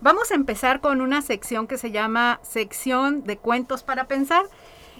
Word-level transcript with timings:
Vamos 0.00 0.30
a 0.30 0.36
empezar 0.36 0.80
con 0.80 1.00
una 1.00 1.22
sección 1.22 1.66
que 1.66 1.76
se 1.76 1.90
llama 1.90 2.38
sección 2.42 3.24
de 3.24 3.36
cuentos 3.36 3.82
para 3.82 4.06
pensar 4.06 4.44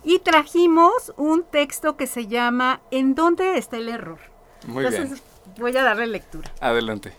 y 0.03 0.19
trajimos 0.19 1.13
un 1.17 1.45
texto 1.45 1.97
que 1.97 2.09
se 2.09 2.27
llama 2.27 2.81
¿En 2.91 3.15
dónde 3.15 3.59
está 3.59 3.77
el 3.77 3.89
error? 3.89 4.19
Muy 4.67 4.85
Entonces 4.85 5.23
voy 5.57 5.77
a 5.77 5.85
darle 5.85 6.09
lectura. 6.09 6.51
Adelante. 6.61 7.13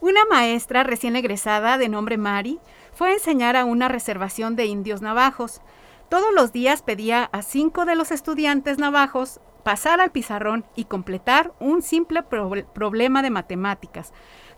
Una 0.00 0.24
maestra 0.24 0.82
recién 0.82 1.14
egresada 1.14 1.76
de 1.76 1.90
nombre 1.90 2.16
Mari 2.16 2.58
fue 2.94 3.10
a 3.10 3.14
enseñar 3.14 3.54
a 3.54 3.66
una 3.66 3.88
reservación 3.88 4.56
de 4.56 4.64
indios 4.64 5.02
navajos. 5.02 5.60
Todos 6.08 6.32
los 6.34 6.52
días 6.52 6.82
pedía 6.82 7.28
a 7.32 7.42
cinco 7.42 7.84
de 7.84 7.96
los 7.96 8.10
estudiantes 8.10 8.78
navajos 8.78 9.40
pasar 9.62 10.00
al 10.00 10.10
pizarrón 10.10 10.64
y 10.74 10.86
completar 10.86 11.52
un 11.60 11.82
simple 11.82 12.22
problema 12.22 13.22
de 13.22 13.30
matemáticas 13.30 14.12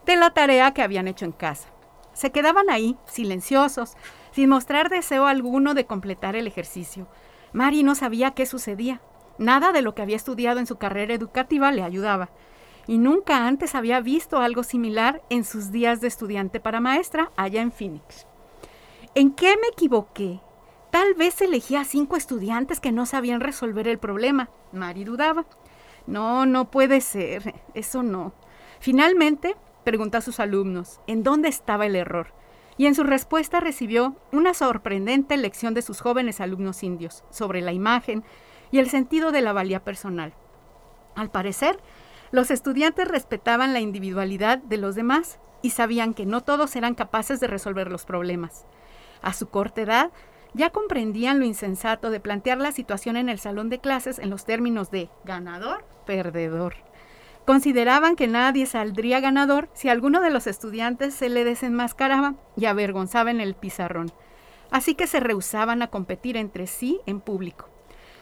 de 0.07 0.17
la 0.17 0.31
tarea 0.31 0.73
que 0.73 0.83
habían 0.83 1.09
hecho 1.09 1.25
en 1.25 1.33
casa. 1.33 1.69
Se 2.15 2.33
quedaban 2.33 2.71
ahí, 2.71 2.97
silenciosos, 3.05 3.97
sin 4.33 4.49
mostrar 4.49 4.89
deseo 4.89 5.27
alguno 5.27 5.75
de 5.75 5.87
completar 5.87 6.37
el 6.37 6.47
ejercicio. 6.47 7.07
Mari 7.53 7.83
no 7.83 7.95
sabía 7.95 8.33
qué 8.33 8.47
sucedía. 8.47 9.01
Nada 9.39 9.73
de 9.73 9.83
lo 9.83 9.95
que 9.95 10.03
había 10.03 10.17
estudiado 10.17 10.61
en 10.61 10.67
su 10.67 10.77
carrera 10.77 11.15
educativa 11.15 11.71
le 11.73 11.83
ayudaba. 11.83 12.31
Y 12.87 12.99
nunca 12.99 13.47
antes 13.47 13.75
había 13.75 14.01
visto 14.01 14.39
algo 14.39 14.63
similar 14.63 15.23
en 15.31 15.45
sus 15.45 15.73
días 15.73 16.01
de 16.01 16.09
estudiante 16.09 16.61
para 16.61 16.81
maestra 16.81 17.31
allá 17.37 17.63
en 17.63 17.73
Phoenix. 17.73 18.27
¿En 19.15 19.33
qué 19.33 19.57
me 19.61 19.69
equivoqué? 19.69 20.41
Tal 20.91 21.15
vez 21.15 21.41
elegí 21.41 21.77
a 21.77 21.85
cinco 21.85 22.17
estudiantes 22.17 22.79
que 22.79 22.93
no 22.93 23.07
sabían 23.07 23.41
resolver 23.41 23.89
el 23.89 23.99
problema. 23.99 24.51
Mari 24.73 25.05
dudaba. 25.05 25.45
No, 26.07 26.47
no 26.47 26.71
puede 26.71 27.01
ser. 27.01 27.55
Eso 27.75 28.03
no. 28.03 28.33
Finalmente, 28.81 29.57
preguntó 29.85 30.19
a 30.19 30.23
sus 30.23 30.41
alumnos 30.41 31.01
en 31.07 31.23
dónde 31.23 31.49
estaba 31.49 31.87
el 31.87 31.97
error, 31.97 32.29
y 32.77 32.87
en 32.87 32.95
su 32.95 33.05
respuesta 33.05 33.61
recibió 33.61 34.17
una 34.33 34.55
sorprendente 34.55 35.37
lección 35.37 35.75
de 35.75 35.83
sus 35.83 36.01
jóvenes 36.01 36.41
alumnos 36.41 36.83
indios 36.83 37.25
sobre 37.31 37.61
la 37.61 37.73
imagen 37.73 38.25
y 38.73 38.79
el 38.79 38.91
sentido 38.91 39.31
de 39.31 39.41
la 39.41 39.53
valía 39.53 39.85
personal. 39.85 40.35
Al 41.15 41.31
parecer, 41.31 41.79
los 42.33 42.51
estudiantes 42.51 43.07
respetaban 43.07 43.73
la 43.73 43.81
individualidad 43.81 44.59
de 44.59 44.79
los 44.79 44.97
demás 44.97 45.39
y 45.63 45.71
sabían 45.71 46.15
que 46.15 46.27
no 46.27 46.41
todos 46.41 46.75
eran 46.75 46.95
capaces 46.95 47.39
de 47.39 47.47
resolver 47.47 47.91
los 47.91 48.05
problemas. 48.05 48.67
A 49.23 49.33
su 49.33 49.49
corta 49.49 49.83
edad, 49.83 50.11
ya 50.53 50.71
comprendían 50.71 51.39
lo 51.39 51.45
insensato 51.45 52.11
de 52.11 52.21
plantear 52.21 52.59
la 52.59 52.73
situación 52.73 53.17
en 53.17 53.29
el 53.29 53.39
salón 53.39 53.71
de 53.71 53.79
clases 53.79 54.19
en 54.19 54.31
los 54.31 54.45
términos 54.45 54.91
de 54.91 55.11
ganador, 55.25 55.85
perdedor. 56.07 56.75
Consideraban 57.47 58.17
que 58.17 58.27
nadie 58.27 58.65
saldría 58.65 59.21
ganador 59.21 59.69
si 59.75 59.91
alguno 59.91 60.23
de 60.23 60.31
los 60.31 60.47
estudiantes 60.47 61.15
se 61.15 61.29
le 61.29 61.45
desenmascaraba 61.45 62.35
y 62.57 62.65
avergonzaba 62.65 63.31
en 63.31 63.41
el 63.41 63.55
pizarrón. 63.55 64.11
Así 64.71 64.95
que 64.95 65.07
se 65.07 65.21
rehusaban 65.21 65.83
a 65.83 65.89
competir 65.89 66.39
entre 66.39 66.67
sí 66.67 67.01
en 67.05 67.21
público. 67.21 67.69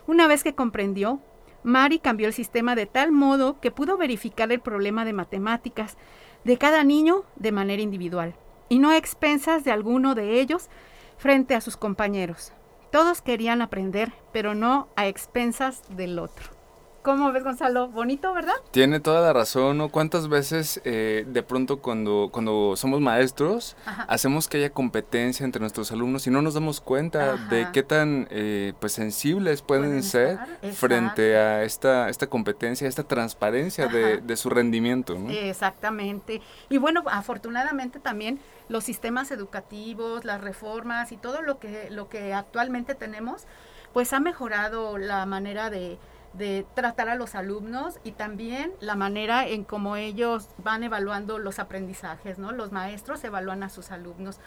Una 0.09 0.27
vez 0.27 0.43
que 0.43 0.56
comprendió, 0.56 1.20
Mari 1.62 2.00
cambió 2.00 2.27
el 2.27 2.33
sistema 2.33 2.75
de 2.75 2.87
tal 2.87 3.12
modo 3.12 3.61
que 3.61 3.70
pudo 3.70 3.97
verificar 3.97 4.50
el 4.50 4.61
problema 4.61 5.05
de 5.05 5.12
matemáticas 5.12 5.97
de 6.43 6.59
cada 6.59 6.83
niño 6.83 7.25
de 7.37 7.53
manera 7.53 7.83
individual 7.83 8.34
y 8.69 8.81
no 8.81 8.91
a 8.91 8.97
expensas 8.97 9.62
de 9.62 9.70
alguno 9.70 10.17
de 10.17 10.41
ellos 10.41 10.69
frente 11.17 11.55
a 11.55 11.61
sus 11.61 11.77
compañeros. 11.77 12.53
Todos 12.91 13.23
querían 13.23 13.62
aprender, 13.62 14.12
pero 14.33 14.56
no 14.56 14.89
a 14.97 15.06
expensas 15.06 15.83
del 15.97 16.19
otro. 16.19 16.62
¿Cómo 17.03 17.33
ves, 17.33 17.42
Gonzalo? 17.42 17.89
Bonito, 17.89 18.33
¿verdad? 18.33 18.55
Tiene 18.70 19.00
toda 19.00 19.20
la 19.20 19.33
razón, 19.33 19.78
¿no? 19.78 19.89
¿Cuántas 19.89 20.28
veces 20.28 20.81
eh, 20.84 21.25
de 21.27 21.42
pronto 21.42 21.81
cuando, 21.81 22.28
cuando 22.31 22.75
somos 22.77 23.00
maestros 23.00 23.77
hacemos 24.06 24.47
que 24.47 24.59
haya 24.59 24.70
competencia 24.70 25.44
entre 25.44 25.59
nuestros 25.59 25.91
alumnos 25.91 26.28
y 26.28 26.31
no 26.31 26.42
nos 26.42 26.55
damos 26.55 26.81
cuenta 26.81 27.36
de 27.48 27.67
qué 27.72 27.83
tan 27.83 28.28
eh, 28.31 28.72
pues 28.78 28.92
sensibles 28.92 29.62
pueden, 29.62 30.03
ser 30.05 30.39
frente 30.75 31.36
a 31.36 31.64
esta, 31.64 32.09
esta 32.09 32.28
competencia, 32.28 32.87
esta 32.87 33.03
transparencia 33.03 33.88
de, 33.88 34.19
de, 34.19 34.37
su 34.37 34.48
rendimiento, 34.48 35.19
¿no? 35.19 35.28
Exactamente. 35.31 36.41
Y 36.69 36.78
bueno, 36.78 37.03
afortunadamente 37.10 37.98
también 37.98 38.38
los 38.69 38.84
sistemas 38.84 39.32
educativos, 39.32 40.25
las 40.25 40.41
reformas 40.41 41.10
y 41.10 41.16
todo 41.16 41.43
lo 41.43 41.59
que, 41.59 41.88
lo 41.91 42.09
que 42.09 42.32
actualmente 42.32 42.94
tenemos, 42.94 43.47
pues 43.93 44.12
ha 44.12 44.21
mejorado 44.21 44.98
la 44.98 45.27
manera 45.27 45.69
de 45.69 45.98
de 46.32 46.66
tratar 46.75 47.09
a 47.09 47.15
los 47.15 47.34
alumnos 47.34 47.98
y 48.04 48.12
también 48.12 48.72
la 48.81 48.94
manera 48.94 49.47
en 49.47 49.65
cómo 49.65 49.97
ellos 49.97 50.48
van 50.59 50.82
evaluando 50.82 51.38
los 51.38 51.59
aprendizajes, 51.59 52.38
¿no? 52.38 52.53
Los 52.53 52.72
maestros 52.72 53.22
evalúan 53.25 53.62
a 53.62 53.69
sus 53.69 53.91
alumnos. 53.91 54.41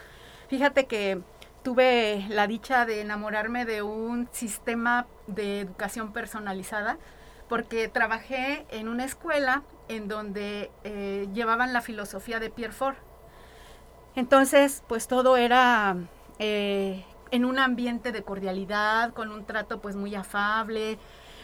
Fíjate 0.48 0.86
que 0.86 1.20
tuve 1.62 2.26
la 2.28 2.46
dicha 2.46 2.86
de 2.86 3.00
enamorarme 3.00 3.64
de 3.64 3.82
un 3.82 4.28
sistema 4.32 5.06
de 5.26 5.60
educación 5.60 6.12
personalizada 6.12 6.98
porque 7.48 7.88
trabajé 7.88 8.66
en 8.70 8.88
una 8.88 9.04
escuela 9.04 9.62
en 9.88 10.08
donde 10.08 10.70
eh, 10.84 11.28
llevaban 11.32 11.72
la 11.72 11.80
filosofía 11.80 12.40
de 12.40 12.50
Pierre 12.50 12.72
Fort. 12.72 12.98
Entonces, 14.14 14.82
pues 14.88 15.08
todo 15.08 15.36
era 15.36 15.96
eh, 16.38 17.04
en 17.30 17.44
un 17.44 17.58
ambiente 17.58 18.12
de 18.12 18.22
cordialidad, 18.22 19.12
con 19.12 19.30
un 19.30 19.44
trato 19.44 19.80
pues 19.80 19.94
muy 19.94 20.14
afable, 20.14 20.98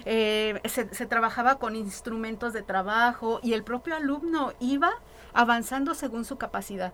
eh, 0.05 0.61
se, 0.67 0.85
trabajaba 1.07 1.59
con 1.59 1.77
instrumentos 1.77 2.53
de 2.53 2.63
trabajo 2.63 3.41
y 3.43 3.53
el 3.53 3.63
propio 3.63 3.95
alumno 3.97 4.53
iba 4.61 4.91
avanzando 5.33 5.95
según 5.95 6.25
su 6.25 6.37
capacidad. 6.37 6.93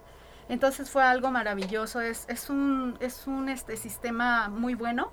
Entonces 0.48 0.90
fue 0.90 1.02
algo 1.02 1.30
maravilloso, 1.30 2.00
es, 2.00 2.24
es 2.28 2.48
un, 2.48 2.96
es 3.00 3.26
un 3.26 3.48
este, 3.48 3.76
sistema 3.76 4.48
muy 4.48 4.74
bueno 4.74 5.12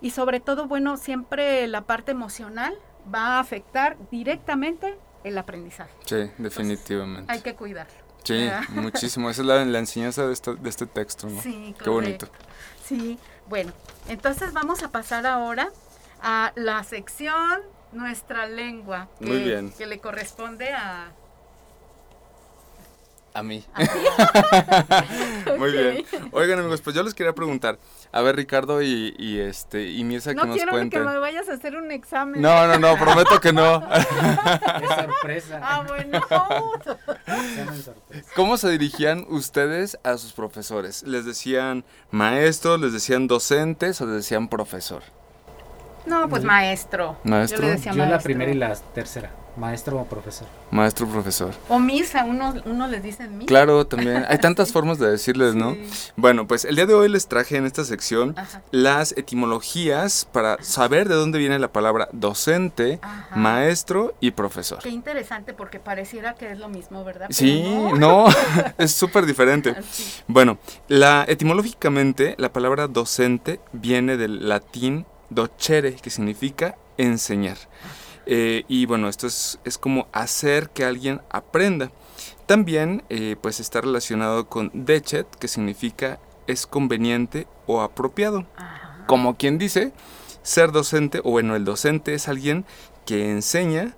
y 0.00 0.10
sobre 0.10 0.40
todo, 0.40 0.66
bueno, 0.66 0.96
siempre 0.96 1.66
la 1.66 1.82
parte 1.82 2.12
emocional 2.12 2.76
va 3.12 3.36
a 3.36 3.40
afectar 3.40 3.96
directamente 4.10 4.98
el 5.24 5.38
aprendizaje. 5.38 5.92
Sí, 6.04 6.30
definitivamente. 6.38 7.32
hay 7.32 7.40
que 7.40 7.54
cuidarlo. 7.54 8.06
Sí, 8.22 8.48
muchísimo. 8.70 9.30
Esa 9.30 9.42
es 9.42 9.46
la, 9.46 9.64
la 9.64 9.78
enseñanza 9.78 10.26
de, 10.26 10.36
de 10.60 10.68
este 10.68 10.86
texto, 10.86 11.28
¿no? 11.28 11.40
Sí, 11.40 11.74
Qué 11.82 11.90
bonito. 11.90 12.28
Sí, 12.84 13.18
bueno, 13.48 13.72
entonces 14.08 14.52
vamos 14.52 14.82
a 14.82 14.90
pasar 14.90 15.26
ahora 15.26 15.70
a 16.22 16.52
la 16.56 16.84
sección 16.84 17.60
Nuestra 17.92 18.46
Lengua. 18.46 19.08
Que, 19.18 19.26
Muy 19.26 19.38
bien. 19.38 19.72
Que 19.76 19.86
le 19.86 19.98
corresponde 19.98 20.72
a... 20.72 21.12
A 23.36 23.42
mí. 23.42 23.62
Muy 25.58 25.70
bien. 25.70 26.06
Oigan 26.32 26.58
amigos, 26.58 26.80
pues 26.80 26.96
yo 26.96 27.02
les 27.02 27.12
quería 27.12 27.34
preguntar, 27.34 27.78
a 28.10 28.22
ver 28.22 28.34
Ricardo 28.34 28.80
y, 28.80 29.14
y 29.18 29.40
este 29.40 29.90
y 29.90 30.04
Mirza 30.04 30.30
que 30.30 30.36
nos 30.36 30.46
cuenten. 30.46 30.66
No 30.66 30.88
quiero 30.88 31.04
que 31.04 31.12
me 31.12 31.18
vayas 31.18 31.46
a 31.50 31.52
hacer 31.52 31.76
un 31.76 31.92
examen. 31.92 32.40
No, 32.40 32.66
no, 32.66 32.78
no, 32.78 32.96
prometo 32.96 33.38
que 33.38 33.52
no. 33.52 33.86
Es 33.94 34.88
sorpresa. 34.88 35.60
Ah, 35.62 35.84
bueno. 35.86 36.18
¿Cómo 38.34 38.56
se 38.56 38.70
dirigían 38.70 39.26
ustedes 39.28 39.98
a 40.02 40.16
sus 40.16 40.32
profesores? 40.32 41.02
¿Les 41.02 41.26
decían 41.26 41.84
maestros, 42.10 42.80
les 42.80 42.94
decían 42.94 43.26
docentes 43.26 44.00
o 44.00 44.06
les 44.06 44.14
decían 44.14 44.48
profesor? 44.48 45.02
No, 46.06 46.28
pues 46.28 46.44
maestro. 46.44 47.16
Maestro. 47.24 47.58
Yo, 47.58 47.64
le 47.66 47.70
decía 47.72 47.92
Yo 47.92 48.06
la 48.06 48.18
primera 48.18 48.50
y 48.50 48.54
la 48.54 48.74
tercera. 48.94 49.30
Maestro 49.56 49.98
o 49.98 50.04
profesor. 50.04 50.46
Maestro 50.70 51.06
o 51.06 51.08
profesor. 51.08 51.54
O 51.68 51.78
misa, 51.78 52.24
uno, 52.24 52.54
uno 52.66 52.88
les 52.88 53.02
dice 53.02 53.26
misa. 53.26 53.46
Claro, 53.46 53.86
también. 53.86 54.24
Hay 54.28 54.36
tantas 54.38 54.70
formas 54.70 54.98
de 54.98 55.10
decirles, 55.10 55.54
¿no? 55.54 55.76
Bueno, 56.16 56.46
pues 56.46 56.64
el 56.64 56.76
día 56.76 56.86
de 56.86 56.94
hoy 56.94 57.08
les 57.08 57.26
traje 57.26 57.56
en 57.56 57.66
esta 57.66 57.84
sección 57.84 58.34
las 58.70 59.12
etimologías 59.12 60.26
para 60.30 60.62
saber 60.62 61.08
de 61.08 61.14
dónde 61.14 61.38
viene 61.38 61.58
la 61.58 61.72
palabra 61.72 62.08
docente, 62.12 63.00
maestro 63.34 64.14
y 64.20 64.32
profesor. 64.32 64.80
Qué 64.82 64.90
interesante 64.90 65.52
porque 65.52 65.78
pareciera 65.78 66.34
que 66.34 66.50
es 66.50 66.58
lo 66.58 66.68
mismo, 66.68 67.04
¿verdad? 67.04 67.28
sí, 67.30 67.62
no, 67.98 68.26
es 68.78 68.92
súper 68.92 69.26
diferente. 69.26 69.74
Bueno, 70.28 70.58
la, 70.88 71.24
etimológicamente 71.28 72.34
la 72.38 72.52
palabra 72.52 72.88
docente 72.88 73.60
viene 73.72 74.16
del 74.16 74.48
latín 74.48 75.06
docere, 75.30 75.94
que 75.94 76.10
significa 76.10 76.76
enseñar. 76.96 77.56
Eh, 78.26 78.64
y 78.68 78.86
bueno, 78.86 79.08
esto 79.08 79.26
es, 79.26 79.58
como 79.80 80.08
hacer 80.12 80.70
que 80.70 80.84
alguien 80.84 81.20
aprenda. 81.30 81.90
También 82.46 83.04
eh, 83.08 83.36
pues 83.40 83.60
está 83.60 83.80
relacionado 83.80 84.48
con 84.48 84.70
dechet, 84.74 85.26
que 85.36 85.48
significa 85.48 86.18
es 86.46 86.66
conveniente 86.66 87.46
o 87.66 87.80
apropiado. 87.80 88.46
Como 89.06 89.36
quien 89.36 89.58
dice, 89.58 89.92
ser 90.42 90.72
docente, 90.72 91.20
o 91.24 91.30
bueno, 91.30 91.56
el 91.56 91.64
docente 91.64 92.14
es 92.14 92.28
alguien 92.28 92.64
que 93.04 93.30
enseña 93.30 93.94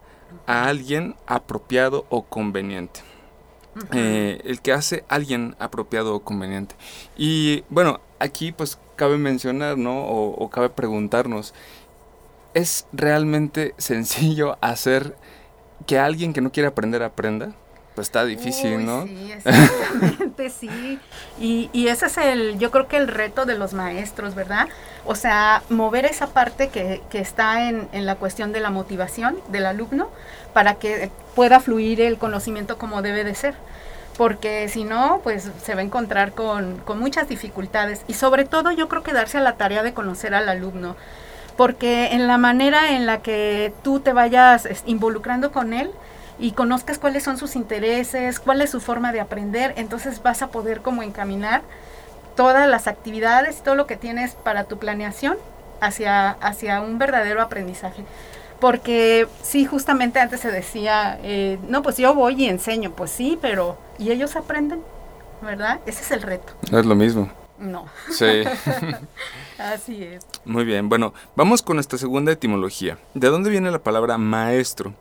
a 0.46 0.66
alguien 0.66 1.16
apropiado 1.26 2.06
o 2.10 2.25
conveniente. 2.25 3.00
Eh, 3.92 4.40
el 4.44 4.60
que 4.60 4.72
hace 4.72 5.04
alguien 5.08 5.54
apropiado 5.58 6.14
o 6.14 6.20
conveniente. 6.20 6.75
Y 7.16 7.64
bueno, 7.69 8.00
aquí 8.18 8.52
pues 8.52 8.78
cabe 8.96 9.16
mencionar, 9.16 9.78
¿no? 9.78 10.06
O, 10.06 10.48
cabe 10.50 10.70
preguntarnos, 10.70 11.54
¿es 12.54 12.86
realmente 12.92 13.74
sencillo 13.78 14.58
hacer 14.60 15.16
que 15.86 15.98
alguien 15.98 16.32
que 16.32 16.40
no 16.40 16.52
quiere 16.52 16.68
aprender 16.68 17.02
aprenda? 17.02 17.52
Pues 17.94 18.06
está 18.06 18.24
difícil, 18.24 18.76
Uy, 18.76 18.84
¿no? 18.84 19.06
Sí, 19.06 19.32
exactamente, 19.36 20.50
sí. 20.50 21.00
Y, 21.40 21.68
y 21.72 21.88
ese 21.88 22.06
es 22.06 22.16
el, 22.18 22.58
yo 22.58 22.70
creo 22.70 22.86
que 22.86 22.96
el 22.96 23.08
reto 23.08 23.44
de 23.44 23.58
los 23.58 23.74
maestros, 23.74 24.36
¿verdad? 24.36 24.68
O 25.04 25.16
sea, 25.16 25.64
mover 25.68 26.04
esa 26.04 26.28
parte 26.28 26.68
que, 26.68 27.02
que 27.10 27.18
está 27.18 27.68
en, 27.68 27.88
en 27.92 28.06
la 28.06 28.14
cuestión 28.14 28.52
de 28.52 28.60
la 28.60 28.70
motivación 28.70 29.36
del 29.48 29.66
alumno 29.66 30.10
para 30.52 30.74
que 30.74 31.10
pueda 31.34 31.58
fluir 31.58 32.00
el 32.00 32.18
conocimiento 32.18 32.78
como 32.78 33.02
debe 33.02 33.24
de 33.24 33.34
ser. 33.34 33.56
Porque 34.18 34.68
si 34.68 34.84
no, 34.84 35.20
pues 35.22 35.50
se 35.62 35.74
va 35.74 35.80
a 35.80 35.84
encontrar 35.84 36.32
con, 36.32 36.76
con 36.78 36.98
muchas 36.98 37.28
dificultades. 37.28 38.02
Y 38.08 38.14
sobre 38.14 38.44
todo 38.44 38.72
yo 38.72 38.88
creo 38.88 39.02
que 39.02 39.14
darse 39.14 39.38
a 39.38 39.40
la 39.40 39.56
tarea 39.56 39.82
de 39.82 39.94
conocer 39.94 40.34
al 40.34 40.50
alumno. 40.50 40.96
Porque 41.56 42.08
en 42.12 42.26
la 42.26 42.36
manera 42.36 42.92
en 42.92 43.06
la 43.06 43.22
que 43.22 43.72
tú 43.82 44.00
te 44.00 44.12
vayas 44.12 44.68
involucrando 44.84 45.52
con 45.52 45.72
él, 45.72 45.90
y 46.38 46.52
conozcas 46.52 46.98
cuáles 46.98 47.24
son 47.24 47.36
sus 47.36 47.56
intereses, 47.56 48.38
cuál 48.38 48.62
es 48.62 48.70
su 48.70 48.80
forma 48.80 49.12
de 49.12 49.20
aprender, 49.20 49.74
entonces 49.76 50.22
vas 50.22 50.42
a 50.42 50.48
poder 50.48 50.82
como 50.82 51.02
encaminar 51.02 51.62
todas 52.36 52.68
las 52.68 52.86
actividades, 52.86 53.62
todo 53.62 53.74
lo 53.74 53.86
que 53.86 53.96
tienes 53.96 54.34
para 54.34 54.64
tu 54.64 54.78
planeación 54.78 55.36
hacia, 55.80 56.30
hacia 56.30 56.80
un 56.80 56.98
verdadero 56.98 57.42
aprendizaje. 57.42 58.04
Porque 58.60 59.28
sí, 59.43 59.66
justamente 59.66 60.19
antes 60.19 60.40
se 60.40 60.50
decía, 60.50 61.19
eh, 61.22 61.58
no, 61.69 61.82
pues 61.82 61.96
yo 61.96 62.14
voy 62.14 62.43
y 62.43 62.49
enseño, 62.49 62.93
pues 62.93 63.10
sí, 63.10 63.38
pero 63.40 63.78
¿y 63.99 64.10
ellos 64.10 64.34
aprenden? 64.37 64.82
¿Verdad? 65.40 65.81
Ese 65.87 66.02
es 66.02 66.10
el 66.10 66.22
reto. 66.22 66.52
No 66.70 66.81
es 66.81 66.87
lo 66.87 66.96
mismo. 66.96 67.31
No. 67.58 67.87
Sí. 68.10 68.44
Así 69.58 70.02
es. 70.02 70.26
Muy 70.44 70.64
bien, 70.64 70.88
bueno, 70.88 71.12
vamos 71.37 71.62
con 71.62 71.76
nuestra 71.76 71.99
segunda 71.99 72.32
etimología. 72.32 72.99
¿De 73.14 73.28
dónde 73.28 73.50
viene 73.50 73.70
la 73.70 73.81
palabra 73.81 74.19
maestro? 74.19 74.94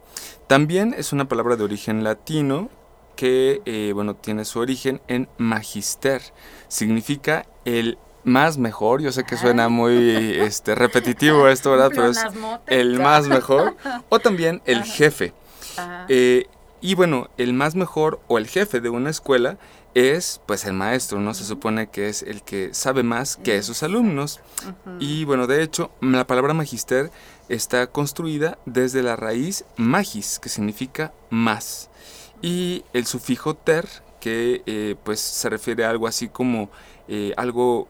También 0.48 0.96
es 0.98 1.14
una 1.14 1.28
palabra 1.28 1.56
de 1.56 1.64
origen 1.64 2.04
latino 2.04 2.70
que, 3.16 3.62
eh, 3.66 3.92
bueno, 3.94 4.16
tiene 4.16 4.46
su 4.46 4.60
origen 4.60 5.02
en 5.08 5.28
magister. 5.38 6.22
Significa 6.68 7.46
el 7.66 7.98
más 8.28 8.58
mejor. 8.58 9.02
Yo 9.02 9.12
sé 9.12 9.24
que 9.24 9.38
suena 9.38 9.70
muy 9.70 10.38
este, 10.40 10.76
repetitivo 10.76 11.48
esto, 11.48 11.72
¿verdad? 11.72 11.92
Pero 11.96 12.10
es 12.10 12.20
el 12.68 13.00
más 13.00 13.28
mejor. 13.28 13.76
O 14.10 14.20
también 14.20 14.62
el 14.66 14.84
jefe. 14.84 15.34
Eh, 16.08 16.46
y 16.82 16.96
bueno, 16.96 17.30
el 17.38 17.54
más 17.54 17.76
mejor 17.76 18.20
o 18.28 18.38
el 18.38 18.48
jefe 18.48 18.80
de 18.80 18.90
una 18.90 19.10
escuela 19.10 19.58
es 19.94 20.42
pues 20.46 20.66
el 20.66 20.74
maestro, 20.74 21.20
¿no? 21.20 21.34
Se 21.34 21.44
supone 21.44 21.88
que 21.88 22.10
es 22.10 22.22
el 22.22 22.44
que 22.44 22.74
sabe 22.74 23.04
más 23.04 23.38
que 23.38 23.62
sus 23.64 23.82
alumnos. 23.84 24.40
Y 25.00 25.26
bueno, 25.26 25.48
de 25.48 25.64
hecho, 25.64 25.90
la 26.02 26.28
palabra 26.28 26.54
magister 26.54 27.12
está 27.50 27.88
construida 27.88 28.58
desde 28.66 29.02
la 29.04 29.16
raíz 29.16 29.66
magis, 29.78 30.40
que 30.40 30.50
significa 30.50 31.14
más. 31.30 31.90
Y 32.42 32.84
el 32.94 33.06
sufijo 33.06 33.56
ter, 33.56 33.88
que 34.20 34.62
eh, 34.66 34.96
pues 35.04 35.20
se 35.20 35.50
refiere 35.50 35.86
a 35.86 35.90
algo 35.90 36.08
así 36.08 36.28
como 36.28 36.70
eh, 37.08 37.34
algo 37.38 37.88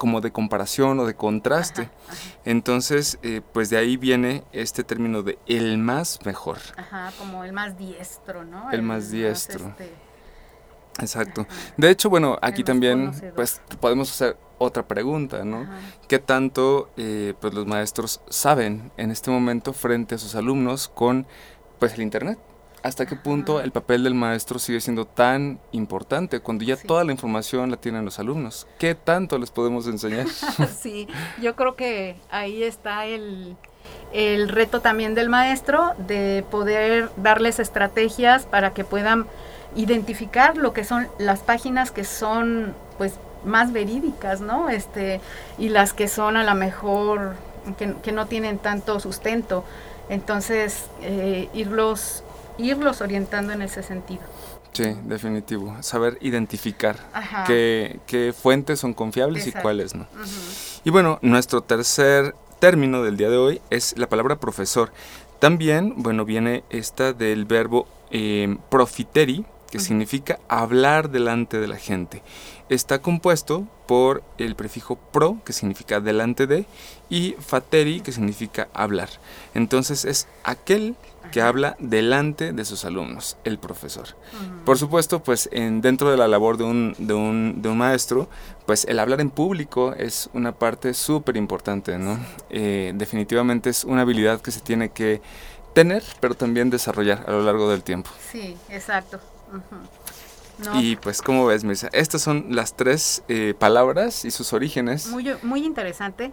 como 0.00 0.22
de 0.22 0.32
comparación 0.32 0.98
o 0.98 1.04
de 1.04 1.14
contraste. 1.14 1.82
Ajá, 1.82 1.92
ajá. 2.08 2.16
Entonces, 2.46 3.18
eh, 3.22 3.42
pues 3.52 3.68
de 3.68 3.76
ahí 3.76 3.98
viene 3.98 4.44
este 4.50 4.82
término 4.82 5.22
de 5.22 5.38
el 5.44 5.76
más 5.76 6.20
mejor. 6.24 6.56
Ajá, 6.78 7.12
como 7.18 7.44
el 7.44 7.52
más 7.52 7.76
diestro, 7.76 8.42
¿no? 8.46 8.70
El, 8.70 8.76
el 8.76 8.82
más 8.82 9.10
diestro. 9.10 9.62
Más 9.62 9.78
este... 9.78 9.94
Exacto. 11.00 11.42
Ajá. 11.42 11.74
De 11.76 11.90
hecho, 11.90 12.08
bueno, 12.08 12.38
aquí 12.40 12.64
también 12.64 13.08
conocedor. 13.08 13.34
pues 13.34 13.60
podemos 13.78 14.10
hacer 14.10 14.38
otra 14.56 14.88
pregunta, 14.88 15.44
¿no? 15.44 15.68
¿Qué 16.08 16.18
tanto 16.18 16.88
eh, 16.96 17.34
pues 17.38 17.52
los 17.52 17.66
maestros 17.66 18.22
saben 18.30 18.92
en 18.96 19.10
este 19.10 19.30
momento 19.30 19.74
frente 19.74 20.14
a 20.14 20.18
sus 20.18 20.34
alumnos 20.34 20.88
con 20.88 21.26
pues 21.78 21.92
el 21.92 22.00
internet? 22.00 22.38
¿Hasta 22.82 23.04
qué 23.04 23.14
punto 23.14 23.60
el 23.60 23.72
papel 23.72 24.04
del 24.04 24.14
maestro 24.14 24.58
sigue 24.58 24.80
siendo 24.80 25.04
tan 25.04 25.60
importante 25.72 26.40
cuando 26.40 26.64
ya 26.64 26.76
sí. 26.76 26.86
toda 26.86 27.04
la 27.04 27.12
información 27.12 27.70
la 27.70 27.76
tienen 27.76 28.04
los 28.04 28.18
alumnos? 28.18 28.66
¿Qué 28.78 28.94
tanto 28.94 29.38
les 29.38 29.50
podemos 29.50 29.86
enseñar? 29.86 30.26
sí, 30.80 31.06
yo 31.42 31.56
creo 31.56 31.76
que 31.76 32.16
ahí 32.30 32.62
está 32.62 33.04
el, 33.04 33.56
el 34.12 34.48
reto 34.48 34.80
también 34.80 35.14
del 35.14 35.28
maestro 35.28 35.92
de 35.98 36.44
poder 36.50 37.10
darles 37.16 37.58
estrategias 37.58 38.46
para 38.46 38.72
que 38.72 38.84
puedan 38.84 39.26
identificar 39.76 40.56
lo 40.56 40.72
que 40.72 40.84
son 40.84 41.08
las 41.18 41.40
páginas 41.40 41.90
que 41.90 42.04
son 42.04 42.74
pues 42.96 43.14
más 43.44 43.72
verídicas, 43.72 44.40
¿no? 44.40 44.70
Este, 44.70 45.20
y 45.58 45.68
las 45.68 45.92
que 45.92 46.08
son 46.08 46.36
a 46.36 46.44
lo 46.44 46.54
mejor 46.54 47.34
que, 47.78 47.94
que 48.02 48.12
no 48.12 48.26
tienen 48.26 48.58
tanto 48.58 49.00
sustento. 49.00 49.64
Entonces, 50.08 50.86
eh, 51.02 51.48
irlos, 51.54 52.24
irlos 52.64 53.00
orientando 53.00 53.52
en 53.52 53.62
ese 53.62 53.82
sentido. 53.82 54.22
Sí, 54.72 54.96
definitivo. 55.04 55.76
Saber 55.82 56.18
identificar 56.20 56.96
qué, 57.46 58.00
qué, 58.06 58.32
fuentes 58.32 58.80
son 58.80 58.94
confiables 58.94 59.46
Exacto. 59.46 59.58
y 59.58 59.62
cuáles 59.62 59.94
no. 59.94 60.04
Uh 60.14 60.18
-huh. 60.22 60.80
Y 60.84 60.90
bueno, 60.90 61.18
nuestro 61.22 61.60
tercer 61.62 62.34
término 62.60 63.02
del 63.02 63.16
día 63.16 63.30
de 63.30 63.36
hoy 63.36 63.60
es 63.70 63.98
la 63.98 64.08
palabra 64.08 64.36
profesor. 64.36 64.92
También, 65.40 65.94
bueno, 65.96 66.24
viene 66.24 66.62
esta 66.70 67.12
del 67.12 67.46
verbo 67.46 67.88
eh, 68.10 68.56
profiteri, 68.68 69.44
que 69.70 69.78
uh 69.78 69.80
-huh. 69.80 69.84
significa 69.84 70.38
hablar 70.48 71.10
delante 71.10 71.58
de 71.60 71.68
la 71.68 71.76
gente. 71.76 72.22
Está 72.68 73.00
compuesto 73.00 73.66
por 73.86 74.22
el 74.38 74.54
prefijo 74.54 74.96
pro, 74.96 75.38
que 75.44 75.52
significa 75.52 76.00
delante 76.00 76.46
de, 76.46 76.66
y 77.08 77.34
fateri, 77.40 78.00
que 78.00 78.12
significa 78.12 78.68
hablar. 78.74 79.08
Entonces 79.54 80.04
es 80.04 80.28
aquel 80.44 80.94
que 81.32 81.42
habla 81.42 81.76
delante 81.78 82.52
de 82.52 82.64
sus 82.64 82.84
alumnos, 82.84 83.36
el 83.44 83.58
profesor. 83.58 84.06
Uh 84.08 84.36
-huh. 84.36 84.64
Por 84.64 84.78
supuesto, 84.78 85.22
pues 85.22 85.48
en, 85.52 85.80
dentro 85.80 86.10
de 86.10 86.16
la 86.16 86.28
labor 86.28 86.56
de 86.56 86.64
un, 86.64 86.94
de, 86.98 87.14
un, 87.14 87.62
de 87.62 87.68
un 87.68 87.78
maestro, 87.78 88.28
pues 88.66 88.84
el 88.84 88.98
hablar 88.98 89.20
en 89.20 89.30
público 89.30 89.92
es 89.94 90.30
una 90.32 90.52
parte 90.52 90.94
súper 90.94 91.36
importante, 91.36 91.98
¿no? 91.98 92.18
Eh, 92.50 92.92
definitivamente 92.94 93.70
es 93.70 93.84
una 93.84 94.02
habilidad 94.02 94.40
que 94.40 94.50
se 94.50 94.60
tiene 94.60 94.90
que 94.90 95.20
tener, 95.74 96.02
pero 96.20 96.34
también 96.34 96.70
desarrollar 96.70 97.24
a 97.26 97.30
lo 97.32 97.42
largo 97.42 97.70
del 97.70 97.82
tiempo. 97.82 98.10
Sí, 98.32 98.56
exacto. 98.68 99.20
Uh 99.52 99.56
-huh. 99.56 100.64
No. 100.64 100.80
Y 100.80 100.96
pues, 100.96 101.22
¿cómo 101.22 101.46
ves, 101.46 101.64
Mirza? 101.64 101.88
Estas 101.92 102.20
son 102.20 102.46
las 102.50 102.76
tres 102.76 103.22
eh, 103.28 103.54
palabras 103.58 104.24
y 104.24 104.30
sus 104.30 104.52
orígenes. 104.52 105.06
Muy, 105.08 105.34
muy 105.42 105.64
interesante. 105.64 106.32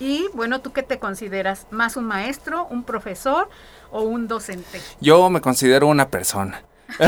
Y 0.00 0.26
bueno, 0.34 0.60
¿tú 0.60 0.72
qué 0.72 0.82
te 0.82 0.98
consideras? 0.98 1.66
¿Más 1.70 1.96
un 1.96 2.04
maestro, 2.04 2.66
un 2.66 2.82
profesor 2.82 3.48
o 3.92 4.02
un 4.02 4.26
docente? 4.26 4.80
Yo 5.00 5.30
me 5.30 5.40
considero 5.40 5.86
una 5.86 6.08
persona. 6.08 6.62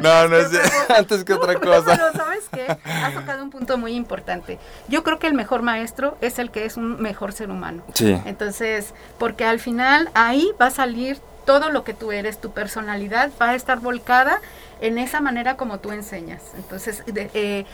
no, 0.00 0.28
no 0.28 0.36
es 0.36 0.48
antes 0.88 1.24
que 1.24 1.34
otra 1.34 1.54
cosa. 1.60 1.84
Pero 1.84 2.12
¿sabes 2.12 2.44
qué? 2.52 2.66
Has 2.84 3.14
tocado 3.14 3.42
un 3.42 3.50
punto 3.50 3.76
muy 3.78 3.94
importante. 3.94 4.58
Yo 4.88 5.02
creo 5.02 5.18
que 5.18 5.26
el 5.26 5.34
mejor 5.34 5.62
maestro 5.62 6.16
es 6.20 6.38
el 6.38 6.50
que 6.50 6.64
es 6.64 6.76
un 6.76 7.02
mejor 7.02 7.32
ser 7.32 7.50
humano. 7.50 7.82
Sí. 7.94 8.16
Entonces, 8.24 8.94
porque 9.18 9.44
al 9.44 9.58
final 9.60 10.10
ahí 10.14 10.52
va 10.60 10.66
a 10.66 10.70
salir 10.70 11.20
todo 11.44 11.70
lo 11.70 11.84
que 11.84 11.94
tú 11.94 12.12
eres, 12.12 12.40
tu 12.40 12.50
personalidad 12.52 13.30
va 13.40 13.50
a 13.50 13.54
estar 13.54 13.80
volcada 13.80 14.40
en 14.80 14.98
esa 14.98 15.20
manera 15.20 15.56
como 15.56 15.78
tú 15.78 15.92
enseñas. 15.92 16.42
Entonces, 16.56 17.04
de, 17.06 17.30
eh, 17.34 17.66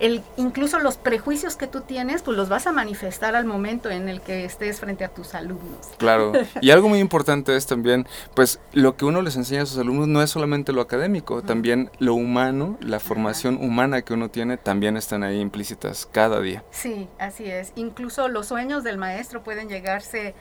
el, 0.00 0.22
incluso 0.36 0.78
los 0.78 0.96
prejuicios 0.96 1.56
que 1.56 1.66
tú 1.66 1.80
tienes, 1.80 2.22
pues 2.22 2.36
los 2.36 2.48
vas 2.48 2.66
a 2.66 2.72
manifestar 2.72 3.34
al 3.34 3.44
momento 3.44 3.90
en 3.90 4.08
el 4.08 4.20
que 4.20 4.44
estés 4.44 4.80
frente 4.80 5.04
a 5.04 5.08
tus 5.08 5.34
alumnos. 5.34 5.88
Claro, 5.98 6.32
y 6.60 6.70
algo 6.70 6.88
muy 6.88 7.00
importante 7.00 7.56
es 7.56 7.66
también, 7.66 8.06
pues 8.34 8.60
lo 8.72 8.96
que 8.96 9.04
uno 9.04 9.22
les 9.22 9.36
enseña 9.36 9.62
a 9.62 9.66
sus 9.66 9.78
alumnos 9.78 10.08
no 10.08 10.22
es 10.22 10.30
solamente 10.30 10.72
lo 10.72 10.80
académico, 10.80 11.36
uh 11.36 11.38
-huh. 11.38 11.46
también 11.46 11.90
lo 11.98 12.14
humano, 12.14 12.76
la 12.80 13.00
formación 13.00 13.56
uh 13.56 13.60
-huh. 13.60 13.66
humana 13.66 14.02
que 14.02 14.14
uno 14.14 14.30
tiene, 14.30 14.56
también 14.56 14.96
están 14.96 15.22
ahí 15.22 15.40
implícitas 15.40 16.06
cada 16.10 16.40
día. 16.40 16.64
Sí, 16.70 17.08
así 17.18 17.50
es. 17.50 17.72
Incluso 17.74 18.28
los 18.28 18.46
sueños 18.46 18.84
del 18.84 18.98
maestro 18.98 19.42
pueden 19.42 19.68
llegarse 19.68 20.34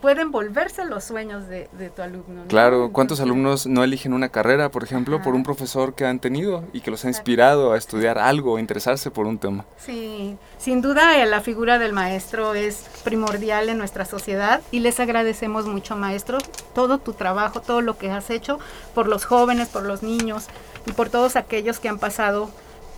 pueden 0.00 0.30
volverse 0.30 0.84
los 0.84 1.04
sueños 1.04 1.48
de, 1.48 1.68
de 1.72 1.90
tu 1.90 2.02
alumno. 2.02 2.42
¿no? 2.42 2.48
Claro, 2.48 2.90
¿cuántos 2.92 3.20
alumnos 3.20 3.66
no 3.66 3.84
eligen 3.84 4.12
una 4.12 4.28
carrera, 4.28 4.70
por 4.70 4.84
ejemplo, 4.84 5.16
ajá. 5.16 5.24
por 5.24 5.34
un 5.34 5.42
profesor 5.42 5.94
que 5.94 6.04
han 6.04 6.18
tenido 6.18 6.64
y 6.72 6.80
que 6.80 6.90
los 6.90 7.04
ha 7.04 7.08
inspirado 7.08 7.72
a 7.72 7.78
estudiar 7.78 8.18
algo, 8.18 8.56
a 8.56 8.60
interesarse 8.60 9.10
por 9.10 9.26
un 9.26 9.38
tema? 9.38 9.64
Sí, 9.78 10.36
sin 10.58 10.82
duda 10.82 11.22
eh, 11.22 11.26
la 11.26 11.40
figura 11.40 11.78
del 11.78 11.92
maestro 11.92 12.54
es 12.54 12.86
primordial 13.04 13.68
en 13.68 13.78
nuestra 13.78 14.04
sociedad 14.04 14.60
y 14.70 14.80
les 14.80 15.00
agradecemos 15.00 15.66
mucho, 15.66 15.96
maestro, 15.96 16.38
todo 16.74 16.98
tu 16.98 17.12
trabajo, 17.12 17.60
todo 17.60 17.80
lo 17.80 17.96
que 17.98 18.10
has 18.10 18.30
hecho 18.30 18.58
por 18.94 19.06
los 19.06 19.24
jóvenes, 19.24 19.68
por 19.68 19.84
los 19.84 20.02
niños 20.02 20.46
y 20.86 20.92
por 20.92 21.08
todos 21.08 21.36
aquellos 21.36 21.80
que 21.80 21.88
han 21.88 21.98
pasado 21.98 22.50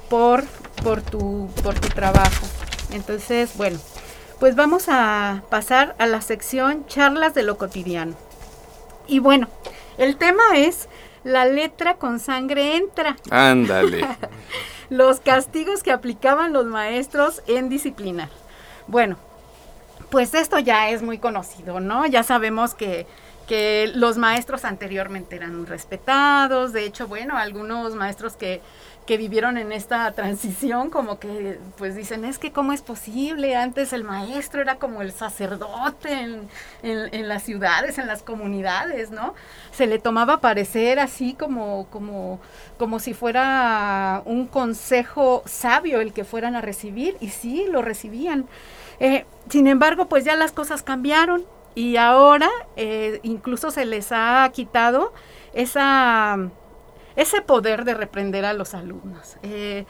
por, 0.09 0.45
por, 0.83 1.03
tu, 1.03 1.49
por 1.63 1.79
tu 1.79 1.89
trabajo. 1.89 2.47
Entonces, 2.93 3.57
bueno, 3.57 3.79
pues 4.43 4.57
vamos 4.57 4.89
a 4.89 5.45
pasar 5.51 5.95
a 6.01 6.07
la 6.07 6.21
sección 6.21 6.85
charlas 6.89 7.33
de 7.33 7.45
lo 7.45 7.59
cotidiano. 7.59 8.17
Y 9.07 9.21
bueno, 9.21 9.47
el 9.99 10.17
tema 10.17 10.43
es 10.57 10.89
la 11.23 11.45
letra 11.45 11.95
con 11.95 12.19
sangre 12.19 12.75
entra. 12.75 13.17
Ándale. 13.31 14.05
los 14.91 15.21
castigos 15.21 15.85
que 15.85 15.93
aplicaban 15.93 16.53
los 16.53 16.67
maestros 16.67 17.41
en 17.47 17.69
disciplina. 17.69 18.31
Bueno, 18.89 19.17
pues 20.11 20.35
esto 20.35 20.59
ya 20.59 20.91
es 20.91 21.03
muy 21.03 21.19
conocido, 21.19 21.79
¿no? 21.79 22.05
Ya 22.07 22.25
sabemos 22.25 22.75
que, 22.75 23.07
que 23.47 23.93
los 23.95 24.19
maestros 24.19 24.65
anteriormente 24.65 25.37
eran 25.37 25.67
respetados, 25.67 26.73
de 26.73 26.85
hecho, 26.85 27.07
bueno, 27.07 27.37
algunos 27.37 27.95
maestros 27.95 28.35
que 28.35 28.61
que 29.07 29.17
vivieron 29.17 29.59
en 29.59 29.73
esta 29.73 30.11
transición, 30.13 30.91
como 30.91 31.19
que 31.19 31.59
pues 31.77 31.97
dicen, 31.97 32.25
es 32.25 32.39
que 32.39 32.53
cómo 32.53 32.73
es 32.73 32.83
posible, 32.83 33.57
antes 33.57 33.93
el 33.93 34.05
maestro 34.05 34.61
era 34.61 34.77
como 34.77 35.03
el 35.03 35.13
sacerdote 35.13 36.13
en, 36.13 36.49
en, 36.83 37.29
las 37.29 37.43
ciudades, 37.43 37.99
en 37.99 38.07
las 38.07 38.23
comunidades, 38.23 39.11
¿no? 39.11 39.35
Se 39.73 39.87
le 39.87 39.99
tomaba 39.99 40.41
parecer 40.41 41.01
así 41.01 41.35
como, 41.35 41.87
como, 41.91 42.41
como 42.79 43.01
si 43.01 43.13
fuera 43.13 44.23
un 44.25 44.47
consejo 44.47 45.43
sabio 45.47 46.01
el 46.01 46.13
que 46.13 46.25
fueran 46.25 46.55
a 46.55 46.61
recibir, 46.61 47.17
y 47.21 47.31
sí, 47.31 47.67
lo 47.69 47.83
recibían. 47.83 48.47
Eh, 49.01 49.25
sin 49.49 49.67
embargo, 49.67 50.07
pues 50.07 50.25
ya 50.25 50.37
las 50.37 50.53
cosas 50.53 50.83
cambiaron 50.83 51.45
y 51.75 51.97
ahora 51.97 52.51
eh, 52.77 53.19
incluso 53.23 53.71
se 53.71 53.85
les 53.85 54.13
ha 54.13 54.49
quitado 54.53 55.13
esa 55.55 56.39
ese 57.17 57.43
poder 57.43 57.85
de 57.85 57.95
reprender 57.95 58.45
a 58.45 58.53
los 58.53 58.75
alumnos. 58.75 59.37
Eh, 59.43 59.85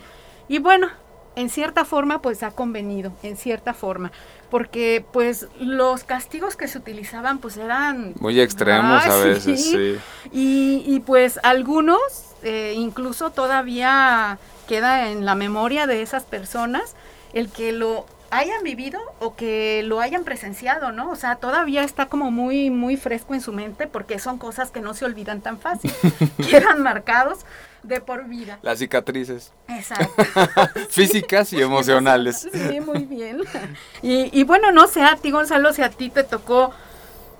y 0.48 0.58
bueno, 0.58 0.88
en 1.36 1.48
cierta 1.48 1.84
forma 1.84 2.20
pues 2.20 2.42
ha 2.42 2.50
convenido, 2.50 3.12
en 3.22 3.36
cierta 3.36 3.74
forma, 3.74 4.12
porque 4.50 5.04
pues 5.12 5.48
los 5.58 6.04
castigos 6.04 6.56
que 6.56 6.68
se 6.68 6.78
utilizaban 6.78 7.38
pues 7.38 7.56
eran... 7.56 8.14
Muy 8.20 8.40
extremos 8.40 9.04
a 9.06 9.16
veces, 9.24 9.64
sí. 9.64 9.98
Y, 10.30 11.00
pues 11.00 11.40
algunos 11.42 12.00
eh, 12.42 12.74
incluso 12.76 13.30
todavía 13.30 14.38
queda 14.68 15.10
en 15.10 15.24
la 15.24 15.34
memoria 15.34 15.86
de 15.86 16.02
esas 16.02 16.24
personas 16.24 16.94
el 17.32 17.48
que 17.48 17.72
lo 17.72 18.06
hayan 18.32 18.62
vivido 18.62 18.98
o 19.20 19.36
que 19.36 19.82
lo 19.84 20.00
hayan 20.00 20.24
presenciado, 20.24 20.90
¿no? 20.90 21.10
O 21.10 21.16
sea, 21.16 21.36
todavía 21.36 21.84
está 21.84 22.06
como 22.06 22.30
muy, 22.30 22.70
muy 22.70 22.96
fresco 22.96 23.34
en 23.34 23.42
su 23.42 23.52
mente 23.52 23.86
porque 23.86 24.18
son 24.18 24.38
cosas 24.38 24.70
que 24.70 24.80
no 24.80 24.94
se 24.94 25.04
olvidan 25.04 25.42
tan 25.42 25.60
fácil, 25.60 25.92
quedan 26.50 26.82
marcados 26.82 27.40
de 27.82 28.00
por 28.00 28.26
vida. 28.26 28.58
Las 28.62 28.78
cicatrices. 28.78 29.52
Exacto. 29.68 30.24
Físicas 30.90 31.52
y 31.52 31.60
emocionales. 31.60 32.48
Sí, 32.50 32.80
muy 32.80 33.04
bien. 33.04 33.42
Y, 34.02 34.30
y 34.36 34.44
bueno, 34.44 34.72
no 34.72 34.88
sé 34.88 35.02
a 35.02 35.16
ti, 35.16 35.30
Gonzalo, 35.30 35.72
si 35.72 35.82
a 35.82 35.90
ti 35.90 36.10
te 36.10 36.24
tocó 36.24 36.72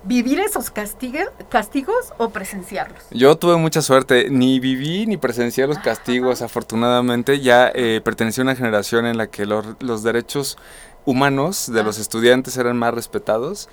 vivir 0.05 0.41
esos 0.41 0.71
castigos 0.71 2.13
o 2.19 2.31
presenciarlos? 2.31 3.03
Yo 3.11 3.37
tuve 3.37 3.57
mucha 3.57 3.83
suerte, 3.83 4.29
ni 4.31 4.61
viví 4.61 5.07
ni 5.07 5.17
presencié 5.17 5.67
los 5.67 5.79
castigos, 5.79 6.43
afortunadamente 6.43 7.41
ya 7.41 7.71
eh, 7.75 8.01
pertenecí 8.05 8.41
a 8.41 8.45
una 8.45 8.57
generación 8.57 9.07
en 9.07 9.17
la 9.17 9.29
que 9.29 9.47
los 9.47 10.03
derechos 10.03 10.59
humanos 11.05 11.73
de 11.73 11.83
los 11.83 11.99
estudiantes 11.99 12.57
eran 12.57 12.77
más 12.77 12.95
respetados. 12.95 13.69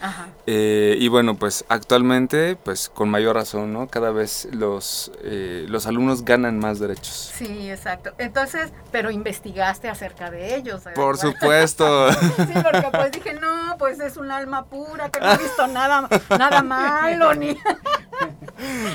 Eh, 0.48 0.96
y 1.00 1.08
bueno, 1.08 1.36
pues 1.36 1.66
actualmente, 1.70 2.56
pues 2.56 2.90
con 2.90 3.10
mayor 3.10 3.36
razón, 3.36 3.74
¿no? 3.74 3.88
Cada 3.88 4.12
vez 4.12 4.48
los, 4.52 5.12
eh, 5.24 5.66
los 5.68 5.86
alumnos 5.88 6.26
ganan 6.26 6.60
más 6.60 6.80
derechos. 6.80 7.32
Sí, 7.36 7.70
exacto. 7.70 8.12
Entonces, 8.18 8.72
pero 8.92 9.12
investigaste 9.12 9.90
acerca 9.90 10.32
de 10.32 10.56
ellos. 10.56 10.82
Por 10.96 11.18
supuesto. 11.20 12.12
sí, 12.12 12.54
porque 12.64 12.88
pues 12.92 13.12
dije, 13.12 13.34
no, 13.34 13.78
pues 13.78 14.00
es 14.00 14.18
un 14.18 14.32
alma 14.32 14.66
pura, 14.66 15.10
que 15.10 15.20
no 15.20 15.32
he 15.34 15.38
visto 15.38 15.68
nada, 15.68 16.08
nada 16.38 16.64
malo, 16.64 17.34
ni... 17.36 17.58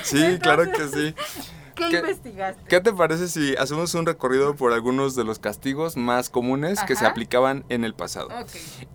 sí, 0.02 0.38
claro 0.40 0.70
que 0.70 0.88
sí. 0.88 1.14
¿Qué, 1.74 1.98
investigaste? 1.98 2.62
¿Qué 2.68 2.80
te 2.80 2.92
parece 2.92 3.28
si 3.28 3.56
hacemos 3.56 3.94
un 3.94 4.06
recorrido 4.06 4.54
por 4.54 4.72
algunos 4.72 5.14
de 5.16 5.24
los 5.24 5.38
castigos 5.38 5.96
más 5.96 6.30
comunes 6.30 6.82
que 6.84 6.96
se 6.96 7.06
aplicaban 7.06 7.64
en 7.68 7.84
el 7.84 7.94
pasado? 7.94 8.28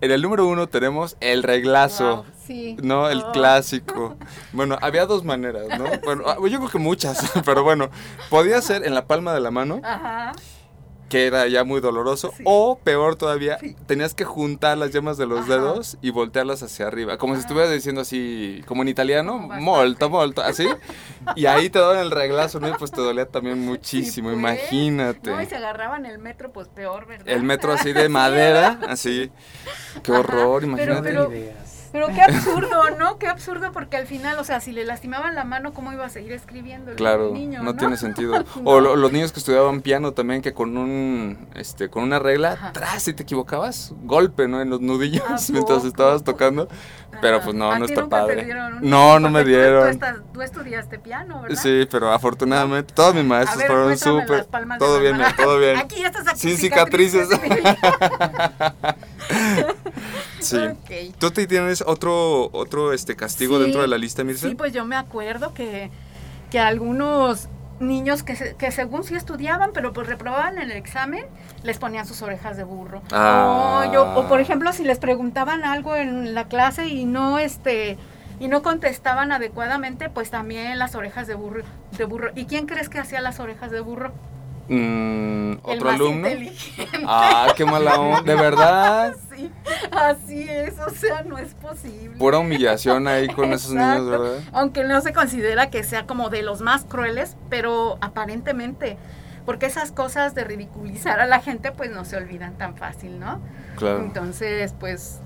En 0.00 0.10
el 0.10 0.22
número 0.22 0.46
uno 0.46 0.68
tenemos 0.68 1.16
el 1.20 1.42
reglazo. 1.42 2.24
sí. 2.46 2.76
¿No? 2.82 3.08
El 3.08 3.22
oh. 3.22 3.32
clásico. 3.32 4.16
Bueno, 4.52 4.76
había 4.80 5.06
dos 5.06 5.24
maneras, 5.24 5.78
¿no? 5.78 5.84
Bueno, 6.04 6.46
yo 6.46 6.58
creo 6.58 6.70
que 6.70 6.78
muchas, 6.78 7.30
pero 7.44 7.62
bueno, 7.62 7.90
podía 8.28 8.60
ser 8.62 8.84
en 8.84 8.94
la 8.94 9.06
palma 9.06 9.32
de 9.32 9.40
la 9.40 9.50
mano. 9.50 9.80
Ajá 9.84 10.32
que 11.10 11.26
era 11.26 11.46
ya 11.48 11.64
muy 11.64 11.80
doloroso. 11.80 12.32
O 12.44 12.78
peor 12.78 13.16
todavía, 13.16 13.58
tenías 13.86 14.14
que 14.14 14.24
juntar 14.24 14.78
las 14.78 14.92
yemas 14.92 15.18
de 15.18 15.26
los 15.26 15.46
dedos 15.46 15.98
y 16.00 16.10
voltearlas 16.10 16.62
hacia 16.62 16.86
arriba. 16.86 17.18
Como 17.18 17.34
si 17.34 17.40
estuvieras 17.40 17.72
diciendo 17.72 18.00
así, 18.00 18.62
como 18.64 18.82
en 18.82 18.88
italiano, 18.88 19.38
molto, 19.38 20.08
molto, 20.08 20.40
así. 20.40 20.66
y 21.34 21.46
ahí 21.46 21.68
te 21.68 21.80
daban 21.80 21.98
el 21.98 22.10
reglazo, 22.10 22.60
¿no? 22.60 22.70
pues 22.78 22.92
te 22.92 23.00
dolía 23.00 23.26
también 23.26 23.58
muchísimo, 23.58 24.28
pues. 24.28 24.38
imagínate. 24.38 25.30
No, 25.30 25.42
y 25.42 25.46
se 25.46 25.56
agarraban 25.56 26.06
el 26.06 26.18
metro, 26.18 26.52
pues 26.52 26.68
peor, 26.68 27.06
¿verdad? 27.06 27.28
El 27.28 27.42
metro 27.42 27.72
así 27.72 27.92
de 27.92 28.08
madera, 28.20 28.78
así. 28.88 29.30
Qué 30.04 30.12
horror, 30.12 30.62
imagínate. 30.62 31.02
Pero 31.02 31.30
qué 31.92 32.22
absurdo, 32.22 32.90
¿no? 32.98 33.18
Qué 33.18 33.26
absurdo 33.26 33.72
porque 33.72 33.96
al 33.96 34.06
final, 34.06 34.38
o 34.38 34.44
sea, 34.44 34.60
si 34.60 34.72
le 34.72 34.84
lastimaban 34.84 35.34
la 35.34 35.44
mano, 35.44 35.72
¿cómo 35.72 35.92
iba 35.92 36.04
a 36.04 36.08
seguir 36.08 36.32
escribiendo 36.32 36.90
el 36.90 36.96
claro, 36.96 37.32
niño? 37.32 37.62
No, 37.62 37.74
tiene 37.74 37.96
sentido. 37.96 38.44
O 38.64 38.80
los 38.80 39.12
niños 39.12 39.32
que 39.32 39.38
estudiaban 39.38 39.80
piano 39.80 40.12
también, 40.12 40.42
que 40.42 40.52
con 40.52 40.76
un, 40.76 41.48
este, 41.54 41.88
con 41.88 42.02
una 42.02 42.18
regla, 42.18 42.70
tras, 42.72 43.02
si 43.02 43.14
te 43.14 43.22
equivocabas, 43.22 43.94
golpe, 44.02 44.48
¿no? 44.48 44.60
En 44.60 44.70
los 44.70 44.80
nudillos 44.80 45.22
mientras 45.50 45.84
estabas 45.84 46.22
tocando. 46.24 46.68
Pero 47.20 47.40
pues 47.42 47.54
no, 47.54 47.76
no 47.76 47.84
está 47.84 48.08
padre. 48.08 48.48
no, 48.80 49.18
no 49.18 49.30
me 49.30 49.44
dieron. 49.44 49.98
Tú, 50.32 50.42
estudiaste 50.42 50.98
piano, 50.98 51.42
¿verdad? 51.42 51.60
Sí, 51.60 51.86
pero 51.90 52.12
afortunadamente 52.12 52.94
todos 52.94 53.14
mis 53.14 53.24
maestros 53.24 53.64
fueron 53.64 53.98
súper. 53.98 54.46
Todo 54.78 55.00
bien, 55.00 55.18
todo 55.36 55.58
bien. 55.58 55.76
Aquí 55.76 55.96
ya 56.00 56.06
estás 56.06 56.28
aquí 56.28 56.38
Sin 56.38 56.56
cicatrices. 56.56 57.28
sí. 60.40 60.58
¿Tú 61.18 61.30
te 61.30 61.46
tienes 61.46 61.82
otro, 61.86 62.50
otro 62.52 62.92
este 62.92 63.16
castigo 63.16 63.58
dentro 63.58 63.82
de 63.82 63.88
la 63.88 63.98
lista, 63.98 64.24
Mirza? 64.24 64.48
Sí, 64.48 64.54
pues 64.54 64.72
yo 64.72 64.84
me 64.84 64.96
acuerdo 64.96 65.54
que, 65.54 65.90
que 66.50 66.58
algunos 66.58 67.48
niños 67.80 68.22
que, 68.22 68.54
que 68.56 68.70
según 68.70 69.04
sí 69.04 69.14
estudiaban, 69.14 69.70
pero 69.72 69.92
pues 69.92 70.06
reprobaban 70.06 70.58
el 70.58 70.70
examen, 70.70 71.24
les 71.62 71.78
ponían 71.78 72.06
sus 72.06 72.22
orejas 72.22 72.56
de 72.56 72.64
burro. 72.64 73.02
Ah. 73.10 73.86
O, 73.86 73.92
yo, 73.92 74.14
o 74.14 74.28
por 74.28 74.40
ejemplo, 74.40 74.72
si 74.72 74.84
les 74.84 74.98
preguntaban 74.98 75.64
algo 75.64 75.96
en 75.96 76.34
la 76.34 76.44
clase 76.48 76.88
y 76.88 77.04
no 77.04 77.38
este 77.38 77.98
y 78.38 78.48
no 78.48 78.62
contestaban 78.62 79.32
adecuadamente, 79.32 80.08
pues 80.08 80.30
también 80.30 80.78
las 80.78 80.94
orejas 80.94 81.26
de 81.26 81.34
burro, 81.34 81.62
de 81.96 82.04
burro. 82.04 82.30
¿Y 82.34 82.46
quién 82.46 82.66
crees 82.66 82.88
que 82.88 82.98
hacía 82.98 83.20
las 83.20 83.38
orejas 83.38 83.70
de 83.70 83.80
burro? 83.80 84.12
Mm, 84.72 85.54
¿Otro 85.64 85.90
alumno? 85.90 86.28
Ah, 87.04 87.52
qué 87.56 87.64
mala 87.64 87.98
onda, 87.98 88.22
¿de 88.22 88.40
verdad? 88.40 89.16
Sí, 89.40 89.50
así 89.90 90.46
es, 90.48 90.78
o 90.78 90.90
sea, 90.90 91.22
no 91.22 91.38
es 91.38 91.54
posible. 91.54 92.16
Pura 92.18 92.38
humillación 92.38 93.08
ahí 93.08 93.26
con 93.26 93.52
esos 93.54 93.72
niños, 93.72 94.06
¿verdad? 94.06 94.38
Aunque 94.52 94.84
no 94.84 95.00
se 95.00 95.14
considera 95.14 95.70
que 95.70 95.82
sea 95.82 96.06
como 96.06 96.28
de 96.28 96.42
los 96.42 96.60
más 96.60 96.84
crueles, 96.84 97.36
pero 97.48 97.96
aparentemente, 98.02 98.98
porque 99.46 99.64
esas 99.66 99.92
cosas 99.92 100.34
de 100.34 100.44
ridiculizar 100.44 101.20
a 101.20 101.26
la 101.26 101.40
gente, 101.40 101.72
pues 101.72 101.90
no 101.90 102.04
se 102.04 102.16
olvidan 102.16 102.58
tan 102.58 102.76
fácil, 102.76 103.18
¿no? 103.18 103.40
Claro. 103.76 104.00
Entonces, 104.00 104.74
pues 104.78 105.20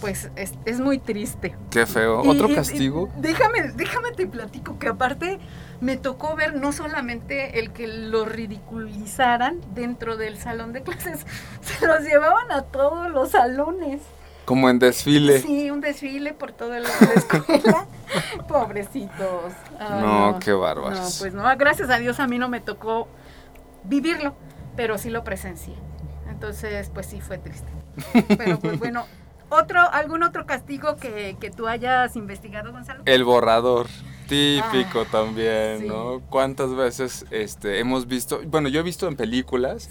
pues 0.00 0.30
es, 0.36 0.80
muy 0.80 0.98
triste. 0.98 1.56
Qué 1.70 1.86
feo. 1.86 2.20
¿Otro 2.20 2.54
castigo? 2.54 3.08
déjame, 3.16 3.72
déjame 3.74 4.12
te 4.12 4.26
platico 4.26 4.78
que 4.78 4.88
aparte 4.88 5.38
me 5.80 5.96
tocó 5.96 6.34
ver 6.34 6.54
no 6.54 6.72
solamente 6.72 7.58
el 7.58 7.72
que 7.72 7.86
lo 7.86 8.24
ridiculizaran 8.24 9.60
dentro 9.74 10.16
del 10.16 10.38
salón 10.38 10.72
de 10.72 10.82
clases, 10.82 11.26
se 11.60 11.86
los 11.86 12.02
llevaban 12.02 12.50
a 12.52 12.62
todos 12.62 13.10
los 13.10 13.30
salones. 13.30 14.00
Como 14.44 14.68
en 14.68 14.78
desfile. 14.78 15.40
Sí, 15.40 15.70
un 15.70 15.80
desfile 15.80 16.34
por 16.34 16.52
toda 16.52 16.78
la 16.78 16.88
escuela. 16.88 17.86
Pobrecitos. 18.48 19.52
no, 19.80 20.38
qué 20.38 20.52
bárbaros. 20.52 20.98
No, 20.98 21.08
pues 21.18 21.34
no, 21.34 21.44
gracias 21.56 21.88
a 21.88 21.96
Dios 21.96 22.20
a 22.20 22.26
mí 22.26 22.38
no 22.38 22.50
me 22.50 22.60
tocó 22.60 23.08
vivirlo, 23.84 24.34
pero 24.76 24.98
sí 24.98 25.08
lo 25.08 25.24
presencié. 25.24 25.74
Entonces, 26.28 26.90
pues 26.92 27.06
sí 27.06 27.22
fue 27.22 27.38
triste. 27.38 27.70
Pero 28.36 28.58
pues 28.58 28.78
bueno, 28.78 29.06
otro, 29.54 29.80
¿algún 29.92 30.22
otro 30.22 30.46
castigo 30.46 30.96
que, 30.96 31.36
que 31.40 31.50
tú 31.50 31.66
hayas 31.66 32.16
investigado, 32.16 32.72
Gonzalo? 32.72 33.02
El 33.06 33.24
borrador. 33.24 33.86
Típico 34.28 35.02
ah, 35.02 35.06
también, 35.10 35.86
¿no? 35.86 36.22
¿Cuántas 36.30 36.74
veces 36.74 37.26
este, 37.30 37.78
hemos 37.78 38.06
visto, 38.06 38.40
bueno, 38.46 38.70
yo 38.70 38.80
he 38.80 38.82
visto 38.82 39.06
en 39.06 39.16
películas 39.16 39.90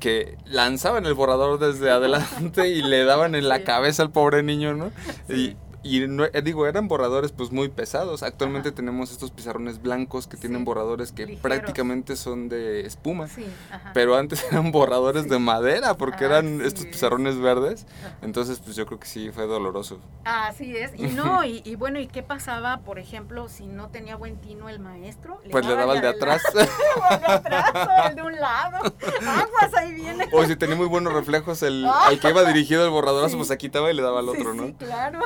que 0.00 0.38
lanzaban 0.46 1.04
el 1.04 1.12
borrador 1.12 1.58
desde 1.58 1.90
adelante 1.90 2.68
y 2.68 2.80
le 2.80 3.04
daban 3.04 3.34
en 3.34 3.46
la 3.46 3.62
cabeza 3.62 4.02
al 4.02 4.10
pobre 4.10 4.42
niño, 4.42 4.72
¿no? 4.72 4.90
Y, 5.28 5.56
y 5.84 6.02
eh, 6.02 6.42
digo, 6.42 6.66
eran 6.66 6.88
borradores 6.88 7.32
pues 7.32 7.52
muy 7.52 7.68
pesados. 7.68 8.22
Actualmente 8.22 8.72
tenemos 8.72 9.12
estos 9.12 9.30
pizarrones 9.30 9.82
blancos 9.82 10.26
que 10.26 10.38
tienen 10.38 10.64
borradores 10.64 11.12
que 11.12 11.38
prácticamente 11.40 12.16
son 12.16 12.48
de 12.48 12.86
espuma. 12.86 13.28
Pero 13.92 14.16
antes 14.16 14.42
eran 14.50 14.72
borradores 14.72 15.28
de 15.28 15.38
madera 15.38 15.94
porque 15.94 16.24
eran 16.24 16.62
estos 16.62 16.86
pizarrones 16.86 17.38
verdes. 17.38 17.86
Entonces 18.22 18.60
pues 18.60 18.76
yo 18.76 18.86
creo 18.86 18.98
que 18.98 19.06
sí 19.06 19.30
fue 19.30 19.46
doloroso. 19.46 20.00
Así 20.24 20.74
es. 20.74 20.92
Y 20.96 21.08
no, 21.08 21.44
y, 21.44 21.74
bueno, 21.76 22.00
¿y 22.00 22.06
qué 22.06 22.22
pasaba, 22.22 22.78
por 22.78 22.98
ejemplo, 22.98 23.48
si 23.50 23.66
no 23.66 23.88
tenía 23.88 24.16
buen 24.16 24.36
tino 24.36 24.70
el 24.70 24.80
maestro? 24.80 25.40
pues 25.50 25.66
le 25.66 25.74
daba 25.74 25.94
el 25.94 26.00
de 26.00 26.08
atrás. 26.08 26.42
el 26.54 27.20
de 27.20 27.26
atrás 27.26 27.72
o 27.74 28.08
el 28.08 28.16
de 28.16 28.22
un 28.22 28.36
lado. 28.36 28.78
Aguas, 28.78 29.74
ahí 29.76 29.92
viene. 29.92 30.28
O 30.32 30.44
si 30.46 30.56
tenía 30.56 30.76
muy 30.76 30.86
buenos 30.86 31.12
reflejos, 31.12 31.62
el, 31.62 31.86
que 32.22 32.30
iba 32.30 32.42
dirigido 32.44 32.84
el 32.84 32.90
borradorazo, 32.90 33.36
pues 33.36 33.48
se 33.48 33.58
quitaba 33.58 33.90
y 33.90 33.94
le 33.94 34.02
daba 34.02 34.20
al 34.20 34.30
otro, 34.30 34.54
¿no? 34.54 34.66
Sí, 34.66 34.74
claro. 34.78 35.20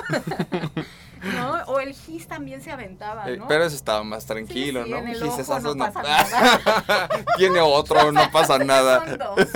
¿no? 1.34 1.52
O 1.66 1.80
el 1.80 1.92
gis 1.94 2.26
también 2.28 2.62
se 2.62 2.70
aventaba, 2.70 3.28
Eh, 3.28 3.36
¿no? 3.36 3.48
pero 3.48 3.64
eso 3.64 3.74
estaba 3.76 4.02
más 4.04 4.24
tranquilo, 4.26 4.84
sí, 4.84 4.90
¿no? 4.90 4.96
en 4.98 5.08
el 5.08 5.22
Gis, 5.22 5.48
ojo 5.48 5.60
no 5.60 5.76
pasa 5.76 6.02
nada. 6.02 7.08
Tiene 7.36 7.60
otro, 7.60 8.12
no 8.12 8.30
pasa 8.30 8.58
nada. 8.58 9.04
Son 9.06 9.18
dos. 9.18 9.48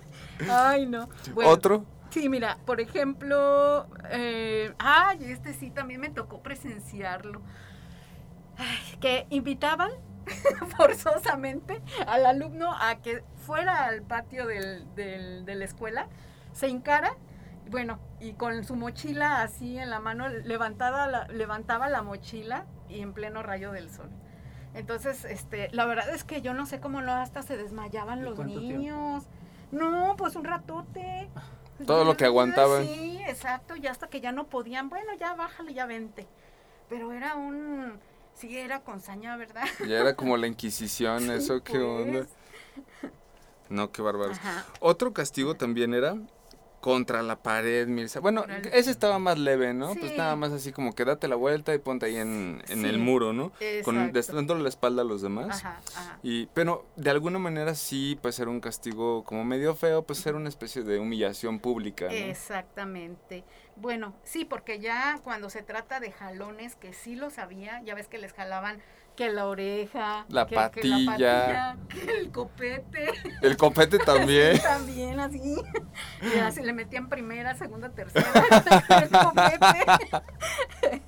Ay, 0.51 0.87
no. 0.87 1.09
Bueno, 1.33 1.51
¿Otro? 1.51 1.85
Sí, 2.11 2.29
mira, 2.29 2.59
por 2.65 2.81
ejemplo, 2.81 3.87
eh, 4.11 4.73
ay, 4.79 5.19
este 5.33 5.53
sí 5.53 5.71
también 5.71 6.01
me 6.01 6.11
tocó 6.11 6.41
presenciarlo. 6.43 7.41
Ay, 8.57 8.99
que 9.01 9.27
invitaban 9.31 9.91
forzosamente 10.77 11.83
al 12.07 12.25
alumno 12.27 12.73
a 12.73 12.97
que 12.97 13.25
fuera 13.45 13.85
al 13.85 14.03
patio 14.03 14.47
del, 14.47 14.95
del- 14.95 15.45
de 15.45 15.55
la 15.57 15.65
escuela, 15.65 16.07
se 16.53 16.69
encara, 16.69 17.17
bueno, 17.71 17.99
y 18.21 18.33
con 18.35 18.65
su 18.65 18.77
mochila 18.77 19.43
así 19.43 19.79
en 19.79 19.91
la 19.91 20.01
mano, 20.01 20.29
levantada 20.29 21.07
la- 21.07 21.27
levantaba 21.29 21.89
la 21.89 22.03
mochila 22.03 22.67
y 22.89 23.01
en 23.01 23.13
pleno 23.13 23.43
rayo 23.43 23.73
del 23.73 23.91
sol. 23.91 24.11
Entonces, 24.75 25.25
este, 25.25 25.69
la 25.73 25.87
verdad 25.87 26.11
es 26.11 26.25
que 26.25 26.43
yo 26.43 26.53
no 26.53 26.67
sé 26.67 26.81
cómo 26.81 27.01
no 27.01 27.13
hasta 27.15 27.43
se 27.43 27.57
desmayaban 27.57 28.21
¿Y 28.21 28.23
los 28.23 28.35
tiempo? 28.35 28.55
niños. 28.61 29.25
No, 29.71 30.15
pues 30.17 30.37
un 30.37 30.45
ratote. 30.45 31.29
Todo 31.87 32.05
lo 32.05 32.17
que 32.17 32.25
aguantaban. 32.25 32.85
Sí, 32.85 33.21
exacto, 33.27 33.75
ya 33.77 33.91
hasta 33.91 34.09
que 34.09 34.21
ya 34.21 34.31
no 34.33 34.47
podían, 34.47 34.89
bueno, 34.89 35.13
ya 35.19 35.35
bájale, 35.35 35.75
ya 35.75 35.87
vente. 35.87 36.27
Pero 36.89 37.13
era 37.13 37.35
un, 37.35 37.99
sí, 38.35 38.57
era 38.59 38.81
con 38.81 39.01
saña, 39.01 39.37
¿verdad? 39.37 39.65
Ya 39.81 39.99
era 39.99 40.15
como 40.15 40.37
la 40.37 40.47
Inquisición, 40.47 41.31
eso, 41.31 41.63
qué 41.65 41.79
onda. 41.79 42.27
Pues. 43.01 43.13
No, 43.71 43.91
qué 43.91 44.03
bárbaros. 44.03 44.39
Ajá. 44.39 44.65
Otro 44.81 45.13
castigo 45.13 45.55
también 45.55 45.95
era 45.95 46.17
contra 46.85 47.23
la 47.23 47.37
pared, 47.37 47.89
Mirza. 47.89 48.21
Bueno, 48.21 48.45
ese 48.71 48.91
estaba 48.91 49.19
más 49.19 49.39
leve, 49.39 49.73
¿no? 49.73 49.95
Pues 49.95 50.19
nada 50.19 50.37
más 50.37 50.53
así 50.53 50.71
como 50.71 50.95
que 50.95 51.07
date 51.07 51.29
la 51.29 51.35
vuelta 51.35 51.75
y 51.75 51.79
ponte 51.79 52.05
ahí 52.05 52.17
en, 52.19 52.63
en 52.69 52.83
Sí, 52.83 52.87
el 52.87 52.99
muro, 52.99 53.33
¿no? 53.33 53.53
Con 53.83 54.13
dándole 54.13 54.63
la 54.63 54.69
espalda 54.69 55.01
a 55.01 55.05
los 55.07 55.23
demás. 55.23 55.65
Ajá, 55.65 55.81
ajá. 55.97 56.19
Y, 56.23 56.45
pero 56.53 56.85
de 56.97 57.09
alguna 57.09 57.39
manera 57.39 57.75
sí, 57.75 58.19
pues 58.21 58.39
era 58.39 58.51
un 58.51 58.61
castigo 58.61 59.25
como 59.25 59.47
medio 59.47 59.75
feo, 59.75 60.03
pues 60.03 60.27
era 60.27 60.37
una 60.37 60.51
especie 60.51 60.83
de 60.83 60.99
humillación 60.99 61.59
pública, 61.59 62.05
¿no? 62.05 62.11
Exactamente. 62.13 63.45
Bueno, 63.77 64.15
sí, 64.23 64.45
porque 64.45 64.79
ya 64.79 65.21
cuando 65.25 65.49
se 65.49 65.63
trata 65.63 66.01
de 66.01 66.13
jalones, 66.13 66.77
que 66.77 66.93
sí 66.93 67.17
lo 67.17 67.31
sabía, 67.31 67.81
ya 67.85 67.95
ves 67.95 68.09
que 68.09 68.19
les 68.19 68.35
jalaban 68.35 68.83
que 69.17 69.31
la 69.31 69.47
oreja, 69.47 70.25
La 70.29 70.45
que, 70.47 70.51
que 70.51 70.55
la 70.57 70.71
patilla. 70.71 71.07
patilla, 71.07 71.77
que 71.89 72.19
el 72.19 72.31
copete. 72.33 73.07
El 73.43 73.57
copete 73.57 73.99
también. 73.99 74.57
Sí, 74.57 74.63
también 74.63 75.21
así. 75.21 75.57
Y 76.35 76.39
así 76.39 76.63
le 76.63 76.73
metían 76.73 77.09
primera, 77.09 77.55
segunda, 77.55 77.91
tercera. 77.91 78.31
el 79.03 79.09
copete. 79.11 81.03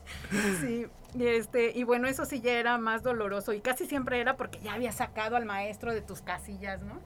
Sí, 0.60 0.86
y 1.14 1.26
este, 1.26 1.72
y 1.74 1.84
bueno, 1.84 2.06
eso 2.08 2.24
sí 2.24 2.40
ya 2.40 2.52
era 2.52 2.78
más 2.78 3.02
doloroso. 3.02 3.52
Y 3.52 3.60
casi 3.60 3.86
siempre 3.86 4.20
era 4.20 4.36
porque 4.36 4.60
ya 4.60 4.74
había 4.74 4.92
sacado 4.92 5.36
al 5.36 5.44
maestro 5.46 5.92
de 5.94 6.02
tus 6.02 6.20
casillas, 6.22 6.82
¿no? 6.82 7.00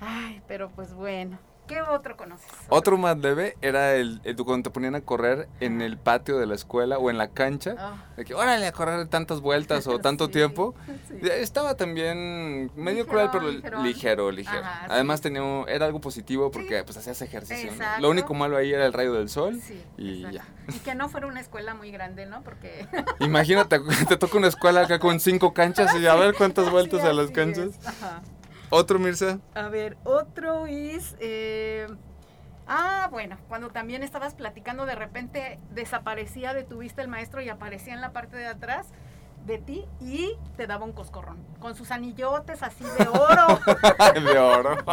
Ay, 0.00 0.42
pero 0.48 0.68
pues 0.70 0.92
bueno. 0.94 1.38
¿Qué 1.66 1.80
otro 1.80 2.16
conoces? 2.16 2.46
Otro 2.68 2.98
más 2.98 3.16
leve 3.18 3.56
era 3.62 3.94
el, 3.94 4.20
el 4.24 4.36
cuando 4.36 4.64
te 4.68 4.70
ponían 4.74 4.94
a 4.96 5.00
correr 5.00 5.48
en 5.60 5.80
el 5.80 5.96
patio 5.96 6.36
de 6.38 6.46
la 6.46 6.54
escuela 6.54 6.98
o 6.98 7.08
en 7.08 7.18
la 7.18 7.28
cancha. 7.28 7.76
Ah, 7.78 8.04
De 8.16 8.24
que, 8.24 8.34
órale, 8.34 8.66
a 8.66 8.72
correr 8.72 9.06
tantas 9.06 9.40
vueltas 9.40 9.86
o 9.86 9.98
tanto 10.00 10.26
sí, 10.26 10.32
tiempo. 10.32 10.74
sí. 11.08 11.18
Ya 11.22 11.34
Estaba 11.34 11.76
también 11.76 12.70
medio 12.76 13.04
Ligero, 13.04 13.06
cruel, 13.06 13.28
pero 13.32 13.50
ligerón. 13.50 13.84
ligero, 13.84 14.30
ligero. 14.32 14.58
Ajá, 14.58 14.86
Además 14.90 15.20
sí. 15.20 15.24
tenía 15.24 15.42
era 15.68 15.86
algo 15.86 16.00
positivo 16.00 16.50
porque 16.50 16.82
pues 16.84 16.96
hacías 16.96 17.22
ejercicio. 17.22 17.70
¿no? 17.78 18.00
Lo 18.00 18.10
único 18.10 18.34
malo 18.34 18.56
ahí 18.56 18.72
era 18.72 18.84
el 18.84 18.92
rayo 18.92 19.12
del 19.12 19.28
sol. 19.28 19.60
Sí, 19.62 19.82
y 19.96 20.24
exacto. 20.26 20.52
Y 20.74 20.78
que 20.80 20.94
no 20.94 21.08
fuera 21.08 21.26
una 21.26 21.40
escuela 21.40 21.74
muy 21.74 21.90
grande, 21.90 22.26
¿no? 22.26 22.42
Porque 22.42 22.86
Imagínate, 23.20 23.80
te 24.08 24.16
toca 24.16 24.36
una 24.36 24.48
escuela 24.48 24.82
acá 24.82 24.98
con 24.98 25.20
cinco 25.20 25.54
canchas 25.54 25.94
y 25.94 26.06
a 26.06 26.14
ver 26.16 26.34
cuántas 26.34 26.70
vueltas 26.70 27.02
a 27.04 27.12
las 27.12 27.30
canchas. 27.30 27.70
Ajá. 27.86 28.20
Otro, 28.74 28.98
Mirza. 28.98 29.38
A 29.54 29.68
ver, 29.68 29.98
otro 30.02 30.66
es... 30.66 31.14
eh, 31.20 31.86
ah, 32.66 33.06
bueno, 33.10 33.36
cuando 33.46 33.68
también 33.68 34.02
estabas 34.02 34.32
platicando, 34.32 34.86
de 34.86 34.94
repente 34.94 35.58
desaparecía 35.74 36.54
de 36.54 36.64
tu 36.64 36.78
vista 36.78 37.02
el 37.02 37.08
maestro 37.08 37.42
y 37.42 37.50
aparecía 37.50 37.92
en 37.92 38.00
la 38.00 38.14
parte 38.14 38.38
de 38.38 38.46
atrás 38.46 38.86
de 39.46 39.58
ti 39.58 39.84
y 40.00 40.36
te 40.56 40.66
daba 40.66 40.84
un 40.84 40.92
coscorrón. 40.92 41.38
Con 41.58 41.74
sus 41.74 41.90
anillotes 41.90 42.62
así 42.62 42.84
de 42.84 43.08
oro. 43.08 43.58
de 44.32 44.38
oro. 44.38 44.76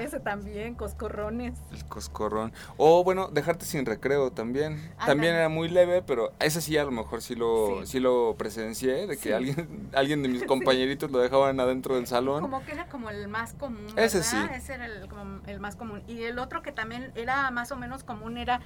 Ese 0.00 0.20
también, 0.20 0.74
coscorrones. 0.74 1.58
El 1.72 1.84
coscorrón. 1.86 2.52
O 2.76 3.02
bueno, 3.04 3.28
dejarte 3.28 3.64
sin 3.64 3.84
recreo 3.86 4.30
también. 4.30 4.92
También 5.04 5.34
era 5.34 5.48
muy 5.48 5.68
leve, 5.68 6.02
pero 6.02 6.32
ese 6.38 6.60
sí 6.60 6.76
a 6.76 6.84
lo 6.84 6.90
mejor 6.90 7.22
sí 7.22 7.34
lo, 7.34 7.80
sí. 7.80 7.92
Sí. 7.92 8.00
lo 8.00 8.34
presencié, 8.38 9.06
de 9.06 9.16
que 9.16 9.22
Sí. 9.28 9.32
alguien, 9.32 9.90
alguien 9.94 10.22
de 10.22 10.28
mis 10.28 10.44
compañeritos 10.44 11.10
lo 11.10 11.18
dejaban 11.18 11.58
adentro 11.58 11.96
del 11.96 12.06
salón. 12.06 12.42
Como 12.42 12.64
que 12.64 12.72
era 12.72 12.86
como 12.86 13.10
el 13.10 13.28
más 13.28 13.54
común. 13.54 13.86
Ese 13.96 14.18
¿verdad? 14.18 14.48
sí. 14.50 14.54
Ese 14.54 14.74
era 14.74 14.86
el, 14.86 15.08
como 15.08 15.40
el 15.46 15.60
más 15.60 15.76
común. 15.76 16.02
Y 16.06 16.22
el 16.24 16.38
otro 16.38 16.62
que 16.62 16.72
también 16.72 17.10
era 17.14 17.50
más 17.50 17.72
o 17.72 17.76
menos 17.76 18.04
común 18.04 18.36
era 18.38 18.60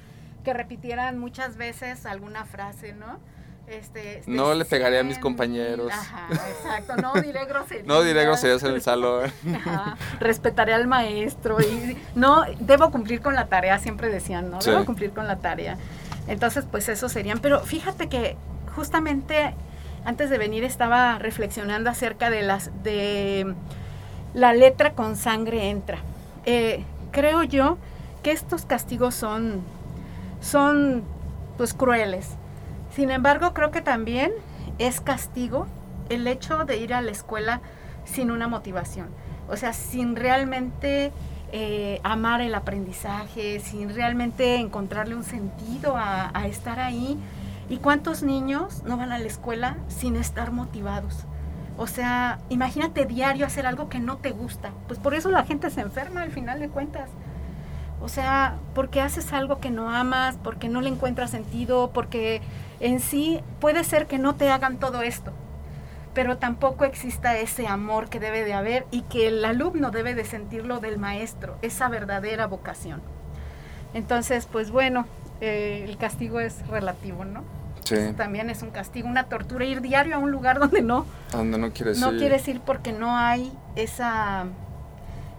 que 0.44 0.52
repitieran 0.52 1.18
muchas 1.18 1.56
veces 1.56 2.04
alguna 2.06 2.44
frase, 2.44 2.92
¿no? 2.92 3.18
Este, 3.70 4.18
este, 4.18 4.30
No 4.32 4.52
le 4.54 4.64
pegaré 4.64 4.98
a 4.98 5.04
mis 5.04 5.18
compañeros. 5.18 5.92
Ajá, 5.92 6.26
exacto. 6.32 6.96
No 6.96 7.12
diré 7.22 7.44
groserías. 7.44 7.86
No 7.86 8.02
diré 8.02 8.24
groserías 8.24 8.64
en 8.64 8.74
el 8.74 8.82
salón. 8.82 9.30
Ajá, 9.54 9.96
respetaré 10.18 10.74
al 10.74 10.88
maestro 10.88 11.60
y 11.60 11.96
no 12.16 12.42
debo 12.58 12.90
cumplir 12.90 13.20
con 13.20 13.36
la 13.36 13.46
tarea, 13.46 13.78
siempre 13.78 14.08
decían, 14.08 14.50
¿no? 14.50 14.60
Sí. 14.60 14.70
Debo 14.70 14.84
cumplir 14.84 15.12
con 15.12 15.28
la 15.28 15.36
tarea. 15.36 15.78
Entonces, 16.26 16.64
pues 16.68 16.88
eso 16.88 17.08
serían, 17.08 17.38
pero 17.38 17.60
fíjate 17.60 18.08
que 18.08 18.36
justamente 18.74 19.54
antes 20.04 20.30
de 20.30 20.38
venir 20.38 20.64
estaba 20.64 21.20
reflexionando 21.20 21.90
acerca 21.90 22.28
de 22.28 22.42
las 22.42 22.70
de 22.82 23.54
la 24.34 24.52
letra 24.52 24.94
con 24.94 25.14
sangre 25.14 25.70
entra. 25.70 25.98
Eh, 26.44 26.84
creo 27.12 27.44
yo 27.44 27.78
que 28.24 28.32
estos 28.32 28.64
castigos 28.64 29.14
son 29.14 29.60
son 30.40 31.04
pues 31.56 31.72
crueles. 31.72 32.30
Sin 32.94 33.10
embargo, 33.10 33.54
creo 33.54 33.70
que 33.70 33.80
también 33.80 34.32
es 34.78 35.00
castigo 35.00 35.66
el 36.08 36.26
hecho 36.26 36.64
de 36.64 36.78
ir 36.78 36.92
a 36.92 37.02
la 37.02 37.10
escuela 37.10 37.60
sin 38.04 38.30
una 38.30 38.48
motivación. 38.48 39.08
O 39.48 39.56
sea, 39.56 39.72
sin 39.72 40.16
realmente 40.16 41.12
eh, 41.52 42.00
amar 42.02 42.40
el 42.40 42.54
aprendizaje, 42.54 43.60
sin 43.60 43.94
realmente 43.94 44.56
encontrarle 44.56 45.14
un 45.14 45.24
sentido 45.24 45.96
a, 45.96 46.30
a 46.34 46.46
estar 46.46 46.78
ahí. 46.80 47.18
¿Y 47.68 47.78
cuántos 47.78 48.22
niños 48.22 48.82
no 48.84 48.96
van 48.96 49.12
a 49.12 49.18
la 49.18 49.26
escuela 49.26 49.76
sin 49.88 50.16
estar 50.16 50.50
motivados? 50.50 51.24
O 51.76 51.86
sea, 51.86 52.40
imagínate 52.48 53.06
diario 53.06 53.46
hacer 53.46 53.66
algo 53.66 53.88
que 53.88 54.00
no 54.00 54.16
te 54.18 54.32
gusta. 54.32 54.72
Pues 54.86 54.98
por 54.98 55.14
eso 55.14 55.30
la 55.30 55.44
gente 55.44 55.70
se 55.70 55.80
enferma 55.80 56.22
al 56.22 56.30
final 56.30 56.60
de 56.60 56.68
cuentas. 56.68 57.10
O 58.02 58.08
sea, 58.08 58.56
porque 58.74 59.00
haces 59.00 59.32
algo 59.32 59.60
que 59.60 59.70
no 59.70 59.90
amas, 59.90 60.38
porque 60.42 60.68
no 60.68 60.80
le 60.80 60.88
encuentras 60.88 61.30
sentido, 61.30 61.90
porque 61.92 62.40
en 62.80 63.00
sí 63.00 63.40
puede 63.60 63.84
ser 63.84 64.06
que 64.06 64.18
no 64.18 64.34
te 64.34 64.50
hagan 64.50 64.78
todo 64.78 65.02
esto, 65.02 65.32
pero 66.14 66.38
tampoco 66.38 66.84
exista 66.84 67.36
ese 67.38 67.66
amor 67.68 68.08
que 68.08 68.18
debe 68.20 68.44
de 68.44 68.52
haber 68.54 68.86
y 68.90 69.02
que 69.02 69.28
el 69.28 69.44
alumno 69.44 69.90
debe 69.90 70.14
de 70.14 70.24
sentirlo 70.24 70.80
del 70.80 70.98
maestro, 70.98 71.56
esa 71.62 71.88
verdadera 71.88 72.46
vocación. 72.46 73.00
Entonces, 73.94 74.46
pues 74.50 74.70
bueno, 74.70 75.06
eh, 75.40 75.84
el 75.88 75.96
castigo 75.98 76.40
es 76.40 76.66
relativo, 76.68 77.24
¿no? 77.24 77.42
Sí, 77.84 77.96
También 78.16 78.50
es 78.50 78.62
un 78.62 78.70
castigo, 78.70 79.08
una 79.08 79.24
tortura, 79.24 79.64
ir 79.64 79.80
diario 79.80 80.14
a 80.14 80.18
un 80.18 80.30
lugar 80.30 80.60
donde 80.60 80.80
no, 80.80 81.06
donde 81.32 81.58
no 81.58 81.72
quieres 81.72 81.98
no 81.98 82.12
ir. 82.12 82.18
quieres 82.18 82.46
ir 82.46 82.60
porque 82.60 82.92
no 82.92 83.16
hay 83.16 83.52
esa 83.74 84.44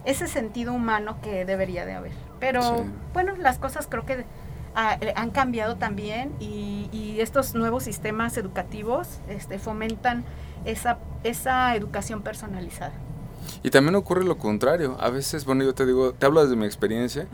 ese 0.04 0.28
sentido 0.28 0.74
humano 0.74 1.18
que 1.22 1.46
debería 1.46 1.86
de 1.86 1.94
haber. 1.94 2.12
Pero 2.40 2.62
Sí. 2.62 2.84
bueno, 3.14 3.34
las 3.38 3.58
cosas 3.60 3.88
creo 3.88 4.06
que 4.06 4.26
eh, 4.76 5.14
han 5.16 5.32
cambiado 5.32 5.76
también 5.76 6.32
y, 6.40 6.90
y 6.92 7.20
estos 7.20 7.56
nuevos 7.56 7.84
sistemas 7.84 8.38
educativos 8.38 9.20
este, 9.28 9.60
fomentan 9.60 10.24
esa, 10.66 10.98
esa 11.24 11.76
educación 11.76 12.22
personalizada. 12.22 12.94
Y 13.64 13.70
también 13.70 13.96
ocurre 13.96 14.24
lo 14.24 14.38
contrario. 14.38 14.98
A 15.00 15.10
veces, 15.10 15.46
bueno, 15.46 15.64
yo 15.64 15.74
te 15.74 15.86
digo, 15.86 16.14
te 16.14 16.26
hablo 16.26 16.44
desde 16.44 16.56
mi 16.56 16.66
experiencia, 16.66 17.28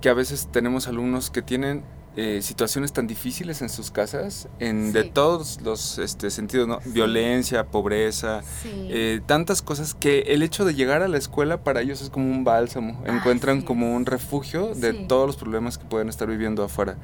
que 0.00 0.08
a 0.08 0.14
veces 0.14 0.48
tenemos 0.50 0.88
alumnos 0.88 1.30
que 1.30 1.42
tienen 1.42 1.82
eh, 2.16 2.40
situaciones 2.42 2.92
tan 2.92 3.06
difíciles 3.06 3.60
en 3.62 3.68
sus 3.68 3.90
casas, 3.90 4.48
en 4.60 4.92
de 4.92 5.02
todos 5.04 5.60
los 5.62 5.98
este, 5.98 6.30
sentidos, 6.30 6.68
¿no? 6.68 6.80
Sí. 6.82 6.90
Violencia, 6.90 7.66
pobreza, 7.66 8.42
Sí. 8.62 8.88
eh, 8.90 9.20
tantas 9.26 9.62
cosas 9.62 9.94
que 9.94 10.20
el 10.28 10.42
hecho 10.42 10.64
de 10.64 10.74
llegar 10.74 11.02
a 11.02 11.08
la 11.08 11.18
escuela 11.18 11.58
para 11.64 11.80
ellos 11.80 12.00
es 12.02 12.10
como 12.10 12.30
un 12.30 12.44
bálsamo. 12.44 13.02
Encuentran 13.04 13.62
como 13.62 13.94
un 13.94 14.06
refugio 14.06 14.74
de 14.74 14.92
todos 14.92 15.26
los 15.26 15.36
problemas 15.36 15.76
que 15.76 15.84
pueden 15.86 16.08
estar 16.08 16.28
viviendo 16.28 16.62
afuera. 16.62 16.96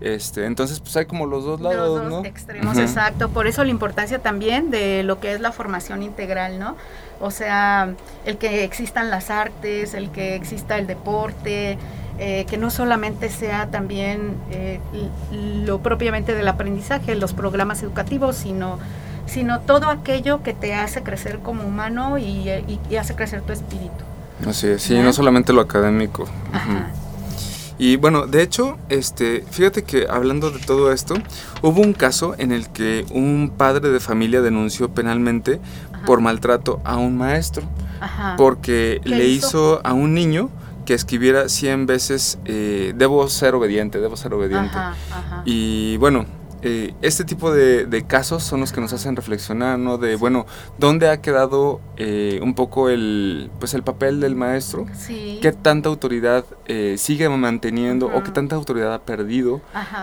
Este, 0.00 0.44
entonces, 0.44 0.80
pues 0.80 0.94
hay 0.96 1.06
como 1.06 1.26
los 1.26 1.44
dos 1.44 1.58
De 1.58 1.64
los 1.64 1.74
lados, 1.74 2.02
dos 2.02 2.10
¿no? 2.10 2.24
extremos, 2.24 2.76
exacto. 2.78 3.30
Por 3.30 3.46
eso 3.46 3.64
la 3.64 3.70
importancia 3.70 4.18
también 4.18 4.70
de 4.70 5.02
lo 5.02 5.20
que 5.20 5.32
es 5.32 5.40
la 5.40 5.52
formación 5.52 6.02
integral, 6.02 6.58
¿no? 6.58 6.76
O 7.20 7.30
sea, 7.30 7.94
el 8.24 8.38
que 8.38 8.64
existan 8.64 9.10
las 9.10 9.30
artes, 9.30 9.94
el 9.94 10.10
que 10.10 10.34
exista 10.34 10.78
el 10.78 10.86
deporte, 10.86 11.78
eh, 12.22 12.44
que 12.50 12.58
no 12.58 12.68
solamente 12.68 13.30
sea 13.30 13.70
también 13.70 14.34
eh, 14.50 14.78
lo 15.64 15.78
propiamente 15.78 16.34
del 16.34 16.48
aprendizaje, 16.48 17.14
los 17.14 17.32
programas 17.32 17.82
educativos, 17.82 18.36
sino, 18.36 18.78
sino 19.24 19.60
todo 19.60 19.88
aquello 19.88 20.42
que 20.42 20.52
te 20.52 20.74
hace 20.74 21.02
crecer 21.02 21.38
como 21.38 21.62
humano 21.62 22.18
y, 22.18 22.50
hace 22.98 23.14
crecer 23.14 23.40
tu 23.40 23.54
espíritu. 23.54 24.04
Así 24.46 24.66
es, 24.66 24.82
sí, 24.82 24.98
no 24.98 25.14
solamente 25.14 25.54
lo 25.54 25.62
académico. 25.62 26.26
Y 27.78 27.96
bueno, 27.96 28.26
de 28.26 28.42
hecho, 28.42 28.76
este, 28.90 29.42
fíjate 29.50 29.84
que 29.84 30.06
hablando 30.10 30.50
de 30.50 30.58
todo 30.58 30.92
esto, 30.92 31.14
hubo 31.62 31.80
un 31.80 31.94
caso 31.94 32.34
en 32.36 32.52
el 32.52 32.68
que 32.68 33.06
un 33.14 33.50
padre 33.56 33.88
de 33.88 33.98
familia 33.98 34.42
denunció 34.42 34.90
penalmente 34.90 35.58
por 36.04 36.20
maltrato 36.20 36.82
a 36.84 36.98
un 36.98 37.16
maestro, 37.16 37.62
porque 38.36 39.00
le 39.04 39.26
hizo? 39.26 39.80
a 39.84 39.94
un 39.94 40.12
niño 40.12 40.50
que 40.84 40.94
escribiera 40.94 41.48
100 41.48 41.86
veces, 41.86 42.38
eh, 42.44 42.92
debo 42.94 43.28
ser 43.28 43.54
obediente, 43.54 44.00
debo 44.00 44.16
ser 44.16 44.34
obediente. 44.34 44.76
Y 45.44 45.96
bueno, 45.98 46.26
eh, 46.62 46.94
este 47.00 47.24
tipo 47.24 47.52
de, 47.52 48.04
casos 48.06 48.42
son 48.42 48.60
los 48.60 48.72
que 48.72 48.80
nos 48.80 48.92
hacen 48.92 49.16
reflexionar, 49.16 49.78
¿no? 49.78 49.98
De, 49.98 50.16
bueno, 50.16 50.46
¿dónde 50.78 51.08
ha 51.08 51.20
quedado 51.20 51.80
eh, 51.96 52.40
un 52.42 52.54
poco 52.54 52.88
el, 52.88 53.50
pues 53.58 53.74
el 53.74 53.82
papel 53.82 54.20
del 54.20 54.34
maestro? 54.34 54.86
Sí. 54.94 55.38
¿Qué 55.40 55.52
tanta 55.52 55.88
autoridad 55.88 56.44
eh, 56.66 56.96
sigue 56.98 57.28
manteniendo 57.28 58.06
o 58.06 58.22
qué 58.22 58.30
tanta 58.30 58.56
autoridad 58.56 58.92
ha 58.94 59.02
perdido? 59.02 59.60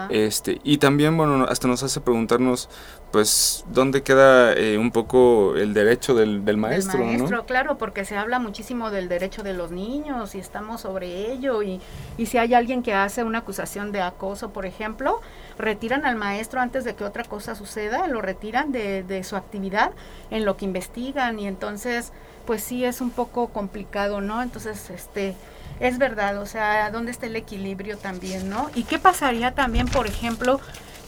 Este, 0.09 0.59
y 0.63 0.77
también, 0.77 1.17
bueno, 1.17 1.45
hasta 1.47 1.67
nos 1.67 1.83
hace 1.83 2.01
preguntarnos, 2.01 2.69
pues, 3.11 3.63
¿dónde 3.71 4.03
queda 4.03 4.55
un 4.79 4.91
poco 4.91 5.55
el 5.55 5.73
derecho 5.73 6.15
del, 6.15 6.41
maestro? 6.57 6.99
Del 6.99 7.17
maestro, 7.17 7.45
claro, 7.45 7.77
porque 7.77 8.05
se 8.05 8.17
habla 8.17 8.39
muchísimo 8.39 8.89
del 8.91 9.09
derecho 9.09 9.43
de 9.43 9.53
los 9.53 9.71
niños 9.71 10.35
y 10.35 10.39
estamos 10.39 10.81
sobre 10.81 11.31
ello 11.31 11.61
y, 11.63 11.79
y 12.17 12.25
si 12.25 12.37
hay 12.37 12.53
alguien 12.53 12.83
que 12.83 12.93
hace 12.93 13.23
una 13.23 13.39
acusación 13.39 13.91
de 13.91 14.01
acoso, 14.01 14.51
por 14.51 14.65
ejemplo, 14.65 15.21
retiran 15.57 16.05
al 16.05 16.15
maestro 16.15 16.61
antes 16.61 16.83
de 16.83 16.95
que 16.95 17.03
otra 17.03 17.23
cosa 17.23 17.55
suceda, 17.55 18.07
lo 18.07 18.21
retiran 18.21 18.71
de, 18.71 19.03
de 19.03 19.23
su 19.23 19.35
actividad 19.35 19.91
en 20.29 20.45
lo 20.45 20.57
que 20.57 20.65
investigan 20.65 21.39
y 21.39 21.47
entonces 21.47 22.13
pues 22.47 22.63
sí 22.63 22.85
es 22.85 23.01
un 23.01 23.11
poco 23.11 23.49
complicado, 23.49 24.21
¿no? 24.21 24.41
Entonces, 24.41 24.89
este, 24.89 25.35
es 25.79 25.99
verdad, 25.99 26.41
o 26.41 26.45
sea, 26.45 26.89
¿dónde 26.89 27.11
está 27.11 27.27
el 27.27 27.35
equilibrio 27.35 27.97
también, 27.97 28.49
¿no? 28.49 28.71
¿Y 28.73 28.83
qué 28.83 28.97
pasaría 28.97 29.53
también, 29.53 29.87
por 29.87 30.07
ejemplo, 30.07 30.59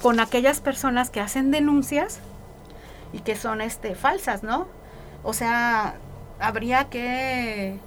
con 0.02 0.20
aquellas 0.20 0.60
personas 0.60 1.10
que 1.10 1.22
hacen 1.22 1.50
denuncias 1.50 2.20
y 3.14 3.20
que 3.20 3.36
son 3.36 3.62
este 3.62 3.96
falsas, 3.96 4.44
¿no? 4.44 4.68
O 5.24 5.34
sea, 5.34 5.96
habría 6.40 6.90
que 6.90 7.80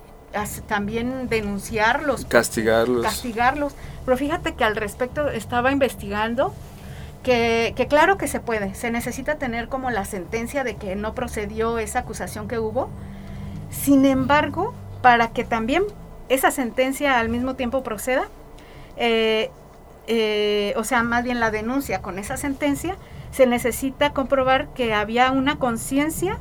también 0.66 1.29
denunciarlos. 1.29 2.25
Castigarlos. 2.27 3.05
Castigarlos. 3.05 3.75
Pero 4.05 4.16
fíjate 4.16 4.55
que 4.55 4.64
al 4.64 4.77
respecto 4.77 5.29
estaba 5.29 5.73
investigando 5.73 6.55
que, 7.23 7.73
que, 7.77 7.87
claro 7.87 8.18
que 8.18 8.27
se 8.27 8.40
puede, 8.40 8.75
se 8.75 8.90
necesita 8.90 9.37
tener 9.37 9.68
como 9.68 9.90
la 9.90 10.05
sentencia 10.05 10.64
de 10.64 10.77
que 10.77 10.97
no 10.97 11.14
procedió 11.14 11.79
esa 11.79 12.01
acusación 12.01 12.49
que 12.49 12.59
hubo. 12.59 12.90
Sin 13.71 14.05
embargo, 14.05 14.75
para 15.03 15.29
que 15.29 15.45
también 15.45 15.85
esa 16.29 16.51
sentencia 16.51 17.18
al 17.18 17.29
mismo 17.29 17.55
tiempo 17.55 17.83
proceda, 17.83 18.25
eh, 18.97 19.51
eh, 20.07 20.75
o 20.77 20.85
sea, 20.85 21.03
más 21.03 21.25
bien 21.25 21.40
la 21.40 21.51
denuncia 21.51 22.03
con 22.03 22.18
esa 22.18 22.37
sentencia, 22.37 22.97
se 23.31 23.47
necesita 23.47 24.12
comprobar 24.12 24.68
que 24.75 24.92
había 24.92 25.31
una 25.31 25.59
conciencia 25.59 26.38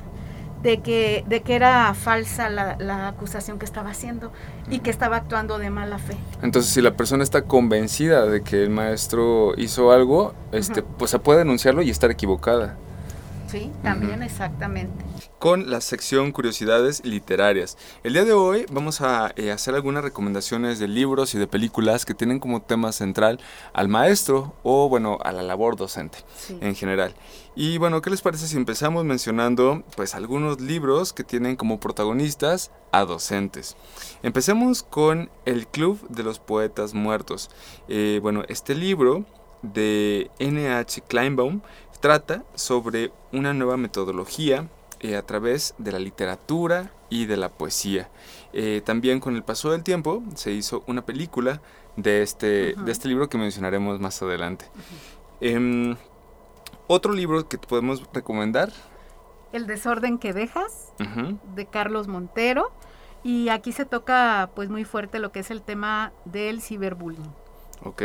de 0.63 0.79
que, 0.79 1.23
de 1.27 1.41
que 1.41 1.55
era 1.55 1.93
falsa 1.93 2.49
la, 2.49 3.07
acusación 3.07 3.59
que 3.59 3.65
estaba 3.65 3.89
haciendo 3.89 4.31
y 4.69 4.79
que 4.79 4.89
estaba 4.89 5.17
actuando 5.17 5.57
de 5.57 5.69
mala 5.69 5.97
fe. 5.97 6.15
Entonces, 6.41 6.71
si 6.71 6.81
la 6.81 6.95
persona 6.95 7.23
está 7.23 7.43
convencida 7.43 8.25
de 8.25 8.41
que 8.41 8.63
el 8.63 8.69
maestro 8.69 9.53
hizo 9.57 9.91
algo, 9.91 10.33
este, 10.51 10.83
pues 10.83 11.11
se 11.11 11.19
puede 11.19 11.39
denunciarlo 11.39 11.81
y 11.81 11.89
estar 11.89 12.11
equivocada. 12.11 12.77
Sí, 13.51 13.69
también 13.83 14.23
exactamente 14.23 15.03
con 15.41 15.71
la 15.71 15.81
sección 15.81 16.31
Curiosidades 16.31 17.03
Literarias. 17.03 17.75
El 18.03 18.13
día 18.13 18.25
de 18.25 18.33
hoy 18.33 18.67
vamos 18.71 19.01
a 19.01 19.33
eh, 19.35 19.51
hacer 19.51 19.73
algunas 19.73 20.03
recomendaciones 20.03 20.77
de 20.77 20.87
libros 20.87 21.33
y 21.33 21.39
de 21.39 21.47
películas 21.47 22.05
que 22.05 22.13
tienen 22.13 22.39
como 22.39 22.61
tema 22.61 22.91
central 22.91 23.39
al 23.73 23.87
maestro 23.87 24.53
o 24.61 24.87
bueno, 24.87 25.17
a 25.23 25.31
la 25.31 25.41
labor 25.41 25.77
docente 25.77 26.19
en 26.61 26.75
general. 26.75 27.15
Y 27.55 27.79
bueno, 27.79 28.03
¿qué 28.03 28.11
les 28.11 28.21
parece 28.21 28.45
si 28.45 28.55
empezamos 28.55 29.03
mencionando 29.03 29.83
pues 29.95 30.13
algunos 30.13 30.61
libros 30.61 31.11
que 31.11 31.23
tienen 31.23 31.55
como 31.55 31.79
protagonistas 31.79 32.69
a 32.91 33.03
docentes? 33.03 33.75
Empecemos 34.21 34.83
con 34.83 35.31
El 35.45 35.65
Club 35.65 36.07
de 36.07 36.21
los 36.21 36.37
Poetas 36.37 36.93
Muertos. 36.93 37.49
Eh, 37.87 38.19
bueno, 38.21 38.43
este 38.47 38.75
libro 38.75 39.25
de 39.63 40.29
N.H. 40.37 41.01
Kleinbaum 41.07 41.61
trata 42.01 42.43
sobre 42.55 43.11
una 43.31 43.53
nueva 43.53 43.77
metodología 43.77 44.67
eh, 44.99 45.15
a 45.15 45.21
través 45.21 45.73
de 45.77 45.91
la 45.91 45.99
literatura 45.99 46.91
y 47.09 47.25
de 47.27 47.37
la 47.37 47.49
poesía. 47.49 48.09
Eh, 48.53 48.81
también 48.83 49.19
con 49.19 49.35
el 49.35 49.43
paso 49.43 49.71
del 49.71 49.83
tiempo 49.83 50.21
se 50.35 50.51
hizo 50.51 50.83
una 50.87 51.05
película 51.05 51.61
de 51.95 52.23
este, 52.23 52.75
de 52.75 52.91
este 52.91 53.07
libro 53.07 53.29
que 53.29 53.37
mencionaremos 53.37 53.99
más 53.99 54.21
adelante. 54.21 54.65
Em, 55.39 55.95
otro 56.87 57.13
libro 57.13 57.47
que 57.47 57.57
podemos 57.57 58.03
recomendar. 58.13 58.71
El 59.53 59.67
desorden 59.67 60.17
que 60.17 60.33
dejas, 60.33 60.93
de 61.55 61.65
Carlos 61.65 62.07
Montero. 62.07 62.71
Y 63.23 63.49
aquí 63.49 63.71
se 63.71 63.85
toca 63.85 64.49
pues 64.55 64.69
muy 64.69 64.83
fuerte 64.83 65.19
lo 65.19 65.31
que 65.31 65.39
es 65.41 65.51
el 65.51 65.61
tema 65.61 66.11
del 66.25 66.61
ciberbullying. 66.61 67.40
Ok, 67.83 68.03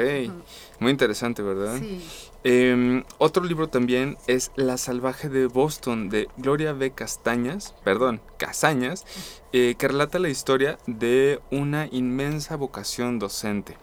muy 0.81 0.91
interesante, 0.91 1.43
¿verdad? 1.43 1.79
Sí. 1.79 2.03
Em, 2.45 3.05
otro 3.19 3.45
libro 3.45 3.69
también 3.69 4.17
es 4.27 4.53
La 4.55 4.79
salvaje 4.79 5.29
de 5.29 5.47
Boston 5.47 6.09
de 6.09 6.29
Gloria 6.37 6.73
B. 6.73 6.93
Castañas, 6.93 7.75
perdón, 7.85 8.23
Casañas, 8.39 9.05
eh, 9.53 9.75
que 9.77 9.89
relata 9.89 10.19
la 10.19 10.29
historia 10.29 10.79
de 10.87 11.41
una 11.51 11.89
inmensa 11.91 12.57
vocación 12.57 13.19
docente. 13.19 13.77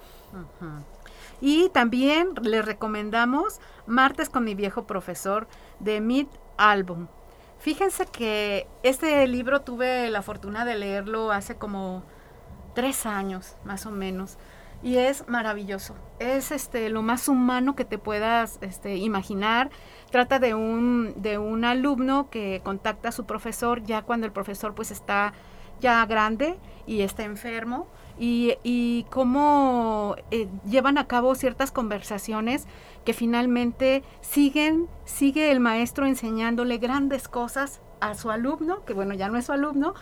Y 1.41 1.69
también 1.69 2.29
le 2.41 2.61
recomendamos 2.61 3.59
Martes 3.85 4.29
con 4.29 4.45
mi 4.45 4.55
viejo 4.55 4.87
profesor 4.87 5.47
de 5.79 5.99
Mid 5.99 6.27
Album. 6.57 7.07
Fíjense 7.59 8.05
que 8.05 8.65
este 8.81 9.27
libro 9.27 9.61
tuve 9.61 10.09
la 10.09 10.21
fortuna 10.21 10.63
de 10.63 10.75
leerlo 10.75 11.31
hace 11.31 11.55
como 11.55 12.03
tres 12.73 13.05
años, 13.05 13.55
más 13.63 13.85
o 13.85 13.91
menos 13.91 14.37
y 14.83 14.97
es 14.97 15.27
maravilloso. 15.27 15.95
Es 16.19 16.51
este 16.51 16.89
lo 16.89 17.01
más 17.01 17.27
humano 17.27 17.75
que 17.75 17.85
te 17.85 17.97
puedas 17.97 18.59
este, 18.61 18.97
imaginar. 18.97 19.71
Trata 20.11 20.39
de 20.39 20.53
un, 20.53 21.13
de 21.15 21.37
un 21.37 21.63
alumno 21.63 22.29
que 22.29 22.61
contacta 22.63 23.09
a 23.09 23.11
su 23.13 23.25
profesor 23.25 23.81
ya 23.83 24.01
cuando 24.03 24.27
el 24.27 24.33
profesor 24.33 24.75
pues 24.75 24.91
está 24.91 25.33
ya 25.79 26.05
grande 26.05 26.57
y 26.85 27.01
está 27.01 27.23
enfermo 27.23 27.87
y, 28.19 28.55
y 28.63 29.05
cómo 29.09 30.15
eh, 30.31 30.47
llevan 30.65 30.97
a 30.97 31.07
cabo 31.07 31.33
ciertas 31.33 31.71
conversaciones 31.71 32.67
que 33.05 33.13
finalmente 33.13 34.03
siguen, 34.21 34.87
sigue 35.05 35.49
el 35.51 35.59
maestro 35.59 36.05
enseñándole 36.05 36.77
grandes 36.77 37.27
cosas 37.27 37.81
a 38.01 38.15
su 38.15 38.29
alumno, 38.29 38.83
que 38.85 38.93
bueno, 38.93 39.13
ya 39.13 39.29
no 39.29 39.37
es 39.37 39.45
su 39.45 39.53
alumno, 39.53 39.93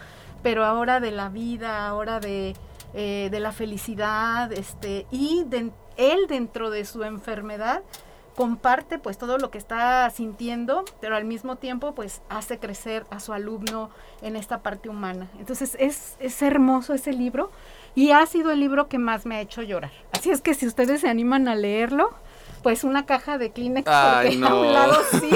pero 0.44 0.66
ahora 0.66 1.00
de 1.00 1.12
la 1.12 1.30
vida, 1.30 1.88
ahora 1.88 2.20
de, 2.20 2.56
eh, 2.94 3.30
de 3.32 3.40
la 3.40 3.52
felicidad, 3.52 4.52
este, 4.52 5.06
y 5.12 5.46
él 5.98 6.20
dentro 6.28 6.70
de 6.70 6.86
su 6.86 7.04
enfermedad 7.04 7.84
comparte 8.36 8.98
pues 8.98 9.18
todo 9.18 9.38
lo 9.38 9.52
que 9.52 9.58
está 9.58 10.10
sintiendo, 10.10 10.86
pero 11.00 11.16
al 11.16 11.26
mismo 11.26 11.58
tiempo 11.58 11.94
pues 11.94 12.22
hace 12.30 12.60
crecer 12.60 13.06
a 13.10 13.20
su 13.20 13.34
alumno 13.34 13.90
en 14.22 14.36
esta 14.36 14.62
parte 14.62 14.90
humana. 14.90 15.30
Entonces 15.38 15.76
es, 15.80 16.16
es 16.20 16.42
hermoso 16.42 16.94
ese 16.94 17.14
libro 17.14 17.52
y 17.94 18.12
ha 18.12 18.26
sido 18.26 18.52
el 18.52 18.60
libro 18.60 18.88
que 18.88 18.98
más 18.98 19.26
me 19.26 19.36
ha 19.36 19.42
hecho 19.42 19.62
llorar. 19.62 19.92
Así 20.14 20.32
es 20.32 20.42
que 20.42 20.54
si 20.54 20.66
ustedes 20.66 21.02
se 21.02 21.10
animan 21.10 21.48
a 21.48 21.56
leerlo, 21.56 22.14
pues 22.64 22.84
una 22.84 23.06
caja 23.06 23.38
de 23.38 23.52
Kleenex 23.52 23.86
porque 23.86 24.40
a 24.44 24.56
un 24.56 24.74
lado 24.74 24.96
sí. 25.20 25.30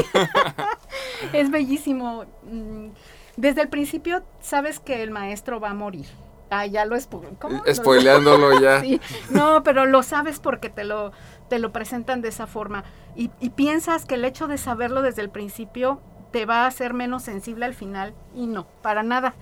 es 1.33 1.51
bellísimo. 1.51 2.25
Mm, 2.43 2.89
desde 3.35 3.61
el 3.61 3.69
principio 3.69 4.23
sabes 4.41 4.79
que 4.79 5.03
el 5.03 5.11
maestro 5.11 5.59
va 5.59 5.71
a 5.71 5.73
morir. 5.73 6.05
Ah, 6.49 6.65
ya 6.65 6.85
lo 6.85 6.95
¿cómo? 7.39 7.63
Spoileándolo 7.71 8.59
ya. 8.59 8.79
sí, 8.81 9.01
no, 9.29 9.63
pero 9.63 9.85
lo 9.85 10.03
sabes 10.03 10.39
porque 10.39 10.69
te 10.69 10.83
lo, 10.83 11.11
te 11.49 11.59
lo 11.59 11.71
presentan 11.71 12.21
de 12.21 12.29
esa 12.29 12.47
forma. 12.47 12.83
Y, 13.15 13.31
y, 13.39 13.49
piensas 13.49 14.05
que 14.05 14.15
el 14.15 14.25
hecho 14.25 14.47
de 14.47 14.57
saberlo 14.57 15.01
desde 15.01 15.21
el 15.21 15.29
principio 15.29 16.01
te 16.31 16.45
va 16.45 16.63
a 16.63 16.67
hacer 16.67 16.93
menos 16.93 17.23
sensible 17.23 17.65
al 17.65 17.73
final. 17.73 18.13
Y 18.35 18.47
no, 18.47 18.67
para 18.81 19.03
nada. 19.03 19.33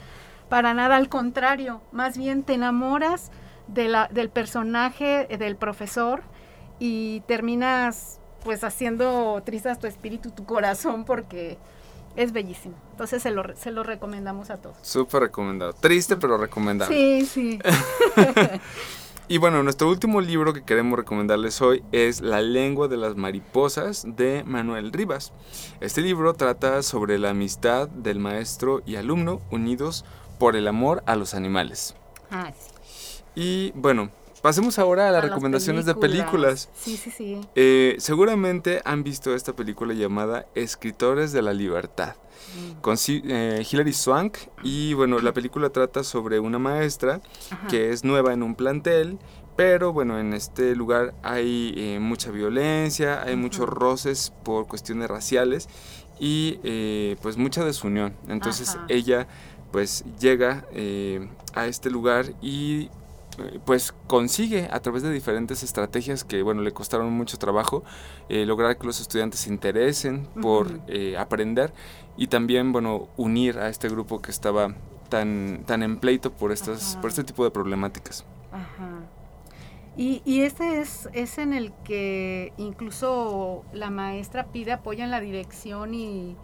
Para 0.50 0.74
nada, 0.74 0.96
al 0.96 1.10
contrario. 1.10 1.82
Más 1.92 2.18
bien 2.18 2.44
te 2.44 2.54
enamoras 2.54 3.32
de 3.68 3.88
la, 3.88 4.08
del 4.12 4.30
personaje, 4.30 5.28
del 5.38 5.56
profesor, 5.56 6.24
y 6.80 7.22
terminas 7.22 8.20
pues 8.44 8.64
haciendo 8.64 9.42
tristes 9.46 9.80
tu 9.80 9.88
espíritu, 9.88 10.32
tu 10.32 10.46
corazón, 10.46 11.06
porque 11.06 11.58
es 12.16 12.32
bellísimo. 12.32 12.76
Entonces 12.92 13.24
se 13.24 13.32
lo, 13.32 13.44
se 13.56 13.72
lo 13.72 13.84
recomendamos 13.84 14.50
a 14.50 14.58
todos. 14.58 14.78
Súper 14.82 15.24
recomendado. 15.24 15.74
Triste, 15.74 16.16
pero 16.16 16.38
recomendado. 16.38 16.92
Sí, 16.92 17.26
sí. 17.26 17.60
Y 19.30 19.38
bueno, 19.38 19.64
nuestro 19.64 19.88
último 19.88 20.20
libro 20.20 20.54
que 20.54 20.64
queremos 20.64 21.00
recomendarles 21.00 21.62
hoy 21.62 21.82
es 21.94 22.20
La 22.20 22.42
lengua 22.42 22.90
de 22.90 22.98
las 22.98 23.16
mariposas 23.16 24.06
de 24.06 24.44
Manuel 24.46 24.92
Rivas. 24.92 25.32
Este 25.80 26.02
libro 26.02 26.34
trata 26.34 26.84
sobre 26.84 27.18
la 27.18 27.30
amistad 27.30 27.88
del 27.88 28.20
maestro 28.20 28.82
y 28.86 28.98
alumno 28.98 29.42
unidos 29.50 30.04
por 30.40 30.58
el 30.58 30.68
amor 30.68 31.04
a 31.06 31.16
los 31.16 31.36
animales. 31.36 31.96
Ah, 32.32 32.52
sí. 32.52 33.24
Y 33.34 33.72
bueno, 33.76 34.12
pasemos 34.44 34.78
ahora 34.78 35.08
a 35.08 35.12
las 35.12 35.20
A 35.20 35.22
las 35.24 35.30
recomendaciones 35.32 35.86
de 35.86 35.96
películas. 35.96 36.70
Sí, 36.76 36.96
sí, 36.98 37.10
sí. 37.10 37.42
Eh, 37.56 37.96
seguramente 37.98 38.82
han 38.86 39.04
visto 39.04 39.34
esta 39.34 39.54
película 39.54 39.96
llamada 39.96 40.46
Escritores 40.54 41.32
de 41.32 41.42
la 41.42 41.54
Libertad 41.54 42.14
Mm. 42.56 42.82
con 42.82 42.98
eh, 43.08 43.66
Hilary 43.72 43.94
Swank 43.94 44.38
y 44.64 44.94
bueno 44.94 45.20
la 45.20 45.34
película 45.34 45.70
trata 45.70 46.04
sobre 46.04 46.40
una 46.40 46.60
maestra 46.60 47.22
Ajá. 47.50 47.68
que 47.68 47.92
es 47.92 48.04
nueva 48.04 48.34
en 48.34 48.44
un 48.44 48.54
plantel 48.56 49.18
pero 49.56 49.94
bueno 49.94 50.20
en 50.20 50.34
este 50.34 50.76
lugar 50.76 51.14
hay 51.24 51.74
eh, 51.78 52.00
mucha 52.00 52.32
violencia 52.32 53.24
hay 53.24 53.38
muchos 53.38 53.68
roces 53.68 54.34
por 54.44 54.68
cuestiones 54.68 55.10
raciales 55.10 55.68
y 56.20 56.60
eh, 56.64 57.16
pues 57.22 57.38
mucha 57.38 57.64
desunión 57.66 58.14
entonces 58.28 58.76
Ajá. 58.76 58.86
ella 58.90 59.28
pues 59.72 60.04
llega 60.20 60.68
eh, 60.74 61.28
a 61.56 61.66
este 61.68 61.90
lugar 61.90 62.34
y 62.42 62.90
pues 63.66 63.94
consigue 64.08 64.68
a 64.72 64.80
través 64.80 65.04
de 65.04 65.12
diferentes 65.12 65.64
estrategias 65.64 66.24
que 66.24 66.42
bueno 66.44 66.62
le 66.62 66.72
costaron 66.72 67.12
mucho 67.14 67.38
trabajo 67.38 67.84
eh, 68.30 68.46
lograr 68.46 68.78
que 68.78 68.86
los 68.86 69.00
estudiantes 69.00 69.42
se 69.42 69.50
interesen 69.50 70.28
por 70.42 70.80
eh, 70.88 71.18
aprender 71.18 71.74
y 72.18 72.28
también 72.28 72.72
bueno 72.72 73.10
unir 73.18 73.60
a 73.60 73.70
este 73.70 73.90
grupo 73.90 74.22
que 74.22 74.32
estaba 74.32 74.76
tan 75.10 75.64
tan 75.66 75.84
en 75.84 75.98
pleito 75.98 76.32
por 76.32 76.52
estas 76.52 76.94
Ajá. 76.94 77.02
por 77.02 77.10
este 77.10 77.24
tipo 77.24 77.44
de 77.44 77.52
problemáticas 77.52 78.26
Ajá. 78.52 79.02
Y, 79.96 80.24
y 80.26 80.42
este 80.42 80.82
es, 80.82 81.08
es 81.14 81.38
en 81.38 81.54
el 81.54 81.72
que 81.84 82.52
incluso 82.58 83.64
la 83.74 83.92
maestra 83.92 84.48
pide 84.48 84.72
apoyo 84.72 85.04
en 85.04 85.12
la 85.12 85.22
dirección 85.22 85.94
y, 85.94 86.36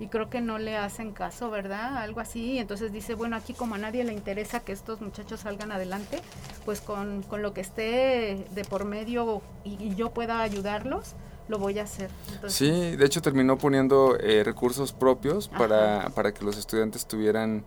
y 0.00 0.08
creo 0.08 0.30
que 0.30 0.40
no 0.40 0.58
le 0.58 0.76
hacen 0.76 1.12
caso, 1.12 1.50
¿verdad? 1.50 1.98
Algo 1.98 2.20
así. 2.20 2.58
Entonces 2.58 2.90
dice, 2.90 3.14
bueno, 3.14 3.36
aquí 3.36 3.52
como 3.52 3.74
a 3.74 3.78
nadie 3.78 4.02
le 4.02 4.12
interesa 4.12 4.60
que 4.60 4.72
estos 4.72 5.00
muchachos 5.00 5.40
salgan 5.40 5.70
adelante, 5.70 6.20
pues 6.64 6.80
con, 6.80 7.22
con 7.22 7.42
lo 7.42 7.52
que 7.52 7.60
esté 7.60 8.46
de 8.50 8.64
por 8.64 8.84
medio 8.86 9.42
y, 9.62 9.76
y 9.82 9.94
yo 9.94 10.10
pueda 10.10 10.40
ayudarlos, 10.40 11.14
lo 11.48 11.58
voy 11.58 11.78
a 11.78 11.82
hacer. 11.82 12.10
Entonces, 12.32 12.54
sí 12.58 12.96
de 12.96 13.04
hecho 13.04 13.20
terminó 13.20 13.58
poniendo 13.58 14.16
eh, 14.18 14.42
recursos 14.42 14.92
propios 14.92 15.48
para 15.48 16.08
para 16.14 16.32
que 16.32 16.44
los 16.44 16.56
estudiantes 16.56 17.06
tuvieran 17.06 17.64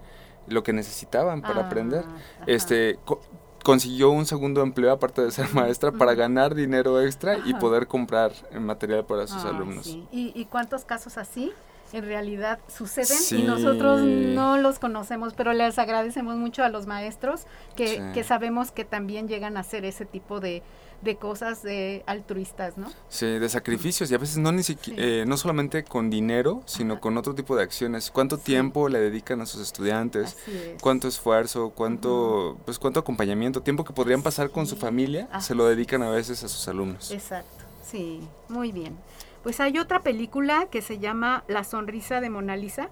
lo 0.48 0.64
que 0.64 0.74
necesitaban 0.74 1.42
para 1.42 1.62
ah, 1.62 1.64
aprender 1.66 2.04
ajá. 2.06 2.46
este 2.48 3.00
co- 3.06 3.22
consiguió 3.64 4.10
un 4.10 4.26
segundo 4.26 4.62
empleo 4.62 4.92
aparte 4.92 5.22
de 5.22 5.32
ser 5.32 5.48
maestra 5.54 5.92
para 5.92 6.16
ganar 6.16 6.56
dinero 6.56 7.00
extra 7.02 7.38
y 7.46 7.54
poder 7.54 7.88
comprar 7.88 8.32
eh, 8.52 8.60
material 8.60 9.06
para 9.06 9.28
sus 9.28 9.46
Ah, 9.46 9.50
alumnos. 9.50 9.86
sí. 9.86 10.06
¿Y, 10.12 10.32
y 10.36 10.46
cuántos 10.46 10.84
casos 10.84 11.18
así 11.18 11.54
en 11.94 12.06
realidad 12.06 12.60
suceden 12.68 13.18
Sí. 13.18 13.38
y 13.38 13.44
nosotros 13.44 14.02
no 14.02 14.58
los 14.58 14.80
conocemos, 14.80 15.34
pero 15.36 15.54
les 15.54 15.78
agradecemos 15.80 16.36
mucho 16.36 16.64
a 16.64 16.70
los 16.70 16.88
maestros 16.88 17.46
que, 17.76 17.88
Sí. 17.88 18.02
que 18.14 18.24
sabemos 18.24 18.72
que 18.72 18.84
también 18.84 19.28
llegan 19.28 19.56
a 19.58 19.62
hacer 19.62 19.86
ese 19.86 20.06
tipo 20.06 20.40
de, 20.40 20.64
de 21.04 21.18
cosas 21.18 21.62
de 21.64 22.02
altruistas, 22.08 22.78
¿no? 22.78 22.90
Sí, 23.10 23.26
de 23.28 23.50
sacrificios 23.50 24.10
y 24.10 24.16
a 24.16 24.18
veces 24.18 24.38
no 24.38 24.52
ni 24.54 24.64
Sí. 24.64 24.78
eh, 24.98 25.26
no 25.28 25.36
solamente 25.38 25.84
con 25.84 26.10
dinero, 26.10 26.64
sino 26.66 26.94
Ajá. 26.94 27.02
con 27.02 27.18
otro 27.18 27.36
tipo 27.36 27.56
de 27.56 27.64
acciones. 27.64 28.10
¿Cuánto 28.10 28.38
Sí. 28.38 28.44
tiempo 28.44 28.88
le 28.90 29.00
dedican 29.00 29.42
a 29.42 29.46
sus 29.46 29.62
estudiantes? 29.62 30.38
Es. 30.48 30.82
cuánto 30.82 31.08
esfuerzo, 31.08 31.72
cuánto, 31.76 32.58
pues 32.66 32.80
cuánto 32.80 33.02
acompañamiento, 33.02 33.62
tiempo 33.62 33.84
que 33.84 33.94
podrían 33.94 34.22
pasar 34.24 34.50
con 34.50 34.66
su 34.66 34.76
Sí. 34.76 34.82
familia, 34.82 35.28
Ah. 35.32 35.42
se 35.42 35.54
lo 35.56 35.66
dedican 35.66 36.02
a 36.04 36.10
veces 36.10 36.44
a 36.44 36.48
sus 36.48 36.68
alumnos. 36.70 37.12
Exacto, 37.12 37.66
sí, 37.86 38.22
muy 38.50 38.72
bien. 38.72 38.98
Pues 39.44 39.60
hay 39.60 39.78
otra 39.78 40.04
película 40.04 40.68
que 40.72 40.82
se 40.82 41.00
llama 41.00 41.44
La 41.48 41.66
sonrisa 41.66 42.22
de 42.22 42.30
Mona 42.30 42.56
Lisa. 42.56 42.90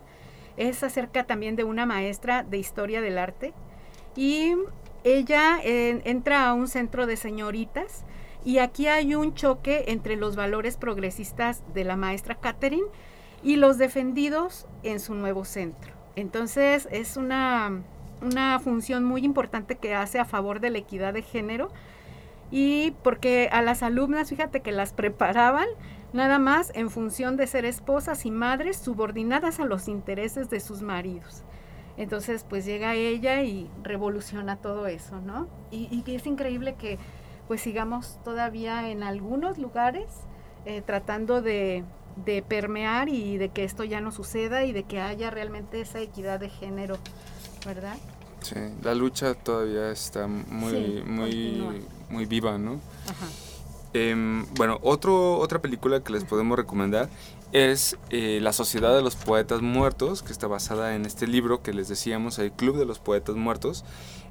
Es 0.58 0.84
acerca 0.84 1.26
también 1.26 1.56
de 1.56 1.64
una 1.64 1.86
maestra 1.86 2.44
de 2.44 2.58
historia 2.58 3.00
del 3.02 3.18
arte. 3.18 3.54
Y 4.18 4.54
ella 5.04 5.60
entra 5.64 6.48
a 6.48 6.54
un 6.54 6.68
centro 6.68 7.08
de 7.08 7.16
señoritas 7.16 8.04
y 8.44 8.58
aquí 8.58 8.88
hay 8.88 9.16
un 9.16 9.34
choque 9.34 9.86
entre 9.88 10.16
los 10.16 10.36
valores 10.36 10.76
progresistas 10.76 11.64
de 11.74 11.86
la 11.86 11.96
maestra 11.96 12.36
Catherine 12.36 12.88
y 13.44 13.56
los 13.56 13.78
defendidos 13.78 14.68
en 14.84 15.00
su 15.00 15.16
nuevo 15.16 15.46
centro. 15.46 15.94
Entonces 16.16 16.88
es 16.92 17.18
una, 17.18 17.82
una 18.22 18.60
función 18.60 19.06
muy 19.06 19.24
importante 19.24 19.78
que 19.78 19.96
hace 19.96 20.20
a 20.20 20.26
favor 20.26 20.60
de 20.60 20.72
la 20.72 20.80
equidad 20.80 21.14
de 21.14 21.22
género 21.22 21.70
y 22.52 22.92
porque 23.04 23.48
a 23.52 23.62
las 23.62 23.82
alumnas, 23.82 24.30
fíjate 24.30 24.60
que 24.60 24.72
las 24.72 24.92
preparaban 24.92 25.68
nada 26.14 26.40
más 26.40 26.72
en 26.76 26.90
función 26.90 27.38
de 27.38 27.48
ser 27.48 27.66
esposas 27.66 28.26
y 28.26 28.32
madres 28.32 28.78
subordinadas 28.78 29.60
a 29.60 29.66
los 29.66 29.88
intereses 29.88 30.50
de 30.50 30.60
sus 30.60 30.82
maridos. 30.82 31.44
Entonces, 31.98 32.46
pues 32.48 32.66
llega 32.66 32.96
ella 32.96 33.44
y 33.44 33.70
revoluciona 33.84 34.56
todo 34.58 34.88
eso, 34.88 35.20
¿no? 35.22 35.48
Y, 35.72 35.88
y 36.06 36.16
es 36.16 36.26
increíble 36.26 36.76
que 36.76 36.98
pues 37.48 37.62
sigamos 37.62 38.18
todavía 38.24 38.90
en 38.90 39.04
algunos 39.04 39.58
lugares 39.58 40.06
eh, 40.66 40.82
tratando 40.86 41.42
de, 41.42 41.84
de 42.26 42.42
permear 42.44 43.10
y 43.10 43.38
de 43.38 43.50
que 43.50 43.64
esto 43.66 43.84
ya 43.84 44.00
no 44.00 44.12
suceda 44.12 44.64
y 44.64 44.72
de 44.72 44.84
que 44.84 45.02
haya 45.02 45.30
realmente 45.30 45.82
esa 45.82 46.00
equidad 46.00 46.40
de 46.40 46.50
género, 46.50 46.98
¿verdad? 47.66 47.98
Sí, 48.42 48.56
la 48.82 48.96
lucha 48.96 49.34
todavía 49.34 49.92
está 49.92 50.28
muy, 50.28 50.72
Sí, 50.72 51.04
muy, 51.06 51.30
continúa. 51.30 51.74
muy 52.10 52.26
viva, 52.26 52.58
¿no? 52.58 52.80
Ajá. 53.08 53.28
Em, 53.94 54.46
bueno, 54.56 54.80
otro, 54.82 55.38
otra 55.38 55.62
película 55.62 56.02
que 56.02 56.14
les 56.14 56.24
podemos 56.24 56.58
recomendar 56.58 57.10
es 57.52 57.98
eh, 58.10 58.40
La 58.42 58.54
Sociedad 58.54 58.96
de 58.96 59.02
los 59.02 59.16
Poetas 59.16 59.62
Muertos, 59.62 60.24
que 60.24 60.32
está 60.32 60.48
basada 60.48 60.96
en 60.96 61.06
este 61.06 61.28
libro 61.28 61.62
que 61.62 61.74
les 61.74 61.90
decíamos, 61.90 62.40
el 62.40 62.52
Club 62.52 62.78
de 62.78 62.86
los 62.86 63.00
Poetas 63.00 63.36
Muertos. 63.36 63.84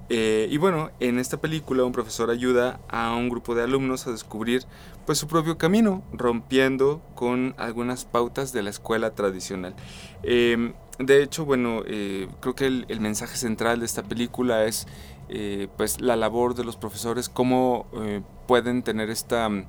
Eh, 0.08 0.48
y 0.50 0.56
bueno, 0.56 0.90
en 0.98 1.20
esta 1.20 1.40
película 1.40 1.84
un 1.84 1.92
profesor 1.92 2.30
ayuda 2.30 2.80
a 2.88 3.14
un 3.14 3.28
grupo 3.28 3.54
de 3.54 3.62
alumnos 3.62 4.08
a 4.08 4.10
descubrir 4.10 4.64
pues 5.06 5.18
su 5.18 5.28
propio 5.28 5.56
camino, 5.56 6.02
rompiendo 6.12 7.00
con 7.14 7.54
algunas 7.58 8.06
pautas 8.06 8.52
de 8.52 8.62
la 8.62 8.70
escuela 8.70 9.14
tradicional. 9.14 9.76
Em, 10.24 10.72
de 11.00 11.22
hecho, 11.22 11.44
bueno, 11.44 11.82
eh, 11.86 12.28
creo 12.40 12.54
que 12.54 12.66
el, 12.66 12.84
el 12.88 13.00
mensaje 13.00 13.36
central 13.36 13.80
de 13.80 13.86
esta 13.86 14.02
película 14.02 14.64
es 14.64 14.86
eh, 15.28 15.68
pues 15.76 16.00
la 16.00 16.16
labor 16.16 16.54
de 16.54 16.64
los 16.64 16.76
profesores, 16.76 17.28
cómo 17.28 17.86
eh, 17.94 18.20
pueden 18.46 18.82
tener 18.82 19.10
esta 19.10 19.48
mm, 19.48 19.64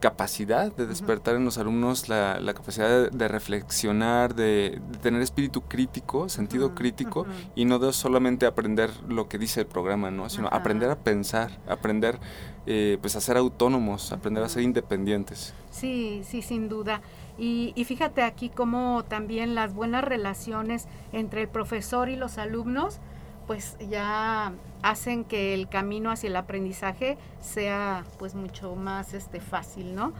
capacidad 0.00 0.74
de 0.74 0.86
despertar 0.86 1.34
en 1.34 1.44
los 1.44 1.58
alumnos 1.58 2.08
la, 2.08 2.40
la 2.40 2.54
capacidad 2.54 2.88
de, 2.88 3.10
de 3.10 3.28
reflexionar, 3.28 4.34
de, 4.34 4.80
de 4.90 4.98
tener 4.98 5.20
espíritu 5.20 5.62
crítico, 5.62 6.28
sentido 6.28 6.74
crítico 6.74 7.26
y 7.54 7.64
no 7.64 7.78
de 7.78 7.92
solamente 7.92 8.46
aprender 8.46 8.90
lo 9.08 9.28
que 9.28 9.36
dice 9.36 9.60
el 9.60 9.66
programa, 9.66 10.10
¿no? 10.10 10.30
sino 10.30 10.48
aprender 10.48 10.90
a 10.90 10.98
pensar, 10.98 11.58
aprender 11.68 12.18
eh, 12.66 12.98
pues 13.00 13.16
a 13.16 13.20
ser 13.20 13.36
autónomos, 13.36 14.12
aprender 14.12 14.44
a 14.44 14.48
ser 14.48 14.62
independientes. 14.62 15.54
Sí, 15.70 16.22
sí, 16.24 16.40
sin 16.40 16.68
duda. 16.68 17.02
Y, 17.40 17.72
y 17.74 17.84
fíjate 17.86 18.22
aquí 18.22 18.50
cómo 18.50 19.02
también 19.08 19.54
las 19.54 19.72
buenas 19.74 20.04
relaciones 20.04 20.86
entre 21.12 21.40
el 21.42 21.48
profesor 21.48 22.08
y 22.10 22.16
los 22.16 22.36
alumnos, 22.38 22.98
pues 23.46 23.76
ya 23.88 24.52
hacen 24.82 25.24
que 25.24 25.54
el 25.54 25.68
camino 25.68 26.10
hacia 26.12 26.28
el 26.28 26.36
aprendizaje 26.36 27.16
sea 27.40 28.04
pues 28.18 28.34
mucho 28.34 28.76
más 28.76 29.14
este 29.14 29.40
fácil, 29.40 29.94
¿no? 29.94 30.12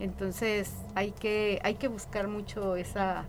Entonces 0.00 0.72
hay 0.94 1.12
que, 1.12 1.60
hay 1.62 1.74
que 1.74 1.86
buscar 1.88 2.26
mucho 2.26 2.74
esa, 2.76 3.24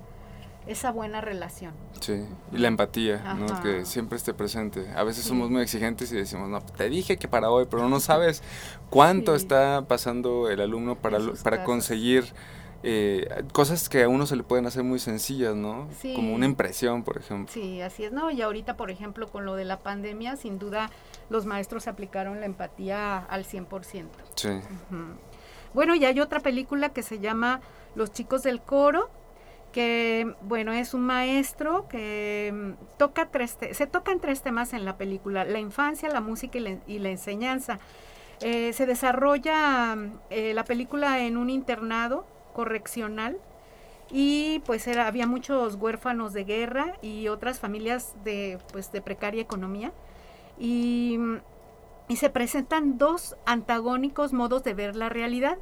esa 0.66 0.92
buena 0.92 1.22
relación. 1.22 1.74
Sí, 2.00 2.26
y 2.52 2.58
la 2.58 2.70
empatía, 2.70 3.36
¿no? 3.36 3.62
Que 3.62 3.86
siempre 3.86 4.16
esté 4.18 4.34
presente. 4.34 4.90
A 4.96 5.04
veces 5.04 5.24
Sí. 5.24 5.30
somos 5.30 5.52
muy 5.52 5.62
exigentes 5.62 6.12
y 6.12 6.16
decimos, 6.16 6.50
no, 6.50 6.62
te 6.62 6.90
dije 6.90 7.18
que 7.18 7.28
para 7.28 7.52
hoy, 7.52 7.68
pero 7.70 7.88
no 7.90 8.00
sabes 8.00 8.42
cuánto 8.90 9.34
Sí. 9.38 9.44
está 9.44 9.84
pasando 9.88 10.50
el 10.50 10.62
alumno 10.62 10.96
para, 10.96 11.20
para 11.44 11.58
casos. 11.58 11.66
conseguir 11.66 12.34
eh, 12.84 13.44
cosas 13.54 13.88
que 13.90 14.04
a 14.04 14.10
uno 14.10 14.26
se 14.26 14.36
le 14.36 14.44
pueden 14.44 14.66
hacer 14.66 14.84
muy 14.84 15.00
sencillas, 15.00 15.56
¿no? 15.56 15.88
Sí. 16.00 16.14
Como 16.16 16.36
una 16.36 16.46
impresión, 16.46 17.04
por 17.04 17.18
ejemplo. 17.18 17.52
Sí, 17.54 17.82
así 17.82 18.04
es, 18.04 18.12
¿no? 18.12 18.30
Y 18.30 18.42
ahorita, 18.42 18.76
por 18.78 18.92
ejemplo, 18.92 19.28
con 19.32 19.46
lo 19.46 19.56
de 19.56 19.66
la 19.66 19.80
pandemia, 19.80 20.36
sin 20.36 20.60
duda 20.60 20.90
los 21.30 21.46
maestros 21.46 21.88
aplicaron 21.88 22.40
la 22.40 22.46
empatía 22.46 23.18
al 23.20 23.46
100%. 23.46 24.08
Sí. 24.36 24.50
Bueno, 25.74 25.96
y 25.96 26.06
hay 26.06 26.20
otra 26.20 26.40
película 26.40 26.90
que 26.90 27.02
se 27.04 27.20
llama 27.20 27.62
Los 27.96 28.12
chicos 28.12 28.44
del 28.44 28.62
coro, 28.62 29.10
que 29.72 30.36
bueno, 30.42 30.72
es 30.72 30.94
un 30.94 31.02
maestro 31.02 31.88
que 31.88 32.52
mm, 32.54 32.98
toca 32.98 33.30
tres 33.32 33.58
te- 33.58 33.74
se 33.74 33.88
tocan 33.88 34.20
tres 34.20 34.44
temas 34.44 34.74
en 34.74 34.86
la 34.86 34.98
película, 34.98 35.46
la 35.46 35.60
infancia, 35.60 36.10
la 36.10 36.22
música 36.22 36.60
y 36.60 36.62
la, 36.62 36.78
y 36.86 37.00
la 37.00 37.10
enseñanza. 37.10 37.80
Eh, 38.42 38.74
se 38.74 38.86
desarrolla 38.86 39.96
mm, 39.96 40.12
eh, 40.30 40.54
la 40.54 40.64
película 40.64 41.22
en 41.22 41.38
un 41.38 41.50
internado 41.50 42.28
correccional 42.54 43.38
y 44.12 44.62
pues 44.66 44.88
había 44.88 45.28
muchos 45.28 45.76
huérfanos 45.76 46.34
de 46.34 46.44
guerra 46.44 46.98
y 47.02 47.28
otras 47.28 47.60
familias 47.60 48.14
de 48.24 48.60
pues 48.72 48.92
de 48.92 49.02
precaria 49.02 49.42
economía 49.42 49.92
y 50.58 51.18
mm, 51.18 51.38
y 52.08 52.18
se 52.18 52.30
presentan 52.30 52.98
dos 52.98 53.36
antagónicos 53.46 54.34
modos 54.34 54.64
de 54.64 54.74
ver 54.74 54.96
la 54.96 55.10
realidad, 55.10 55.58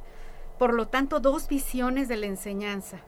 por 0.58 0.74
lo 0.74 0.88
tanto 0.88 1.20
dos 1.20 1.48
visiones 1.48 2.08
de 2.08 2.16
la 2.16 2.26
enseñanza. 2.26 2.98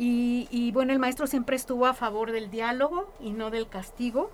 Y, 0.00 0.70
bueno, 0.72 0.92
el 0.92 1.00
maestro 1.00 1.26
siempre 1.26 1.56
estuvo 1.56 1.86
a 1.86 1.92
favor 1.92 2.30
del 2.30 2.52
diálogo 2.52 3.12
y 3.18 3.32
no 3.32 3.50
del 3.50 3.68
castigo. 3.68 4.30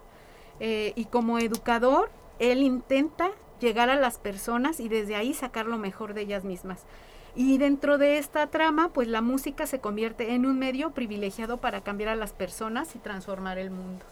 Eh, 0.61 0.93
y 0.95 1.07
como 1.07 1.39
educador, 1.39 2.11
él 2.39 2.63
intenta 2.63 3.31
llegar 3.61 3.89
a 3.89 3.97
las 3.97 4.19
personas 4.19 4.79
y 4.79 4.91
desde 4.91 5.17
ahí 5.17 5.33
sacar 5.33 5.65
lo 5.65 5.79
mejor 5.79 6.13
de 6.13 6.21
ellas 6.21 6.45
mismas. 6.45 6.85
Y 7.37 7.59
dentro 7.59 7.99
de 7.99 8.19
esta 8.19 8.47
trama, 8.47 8.91
pues 8.91 9.09
la 9.09 9.21
música 9.21 9.67
se 9.67 9.81
convierte 9.81 10.35
en 10.35 10.47
un 10.47 10.59
medio 10.59 10.93
privilegiado 10.93 11.57
para 11.57 11.81
cambiar 11.81 12.11
a 12.11 12.17
las 12.17 12.33
personas 12.33 12.95
y 12.95 13.01
transformar 13.01 13.59
el 13.59 13.71
mundo. 13.71 14.05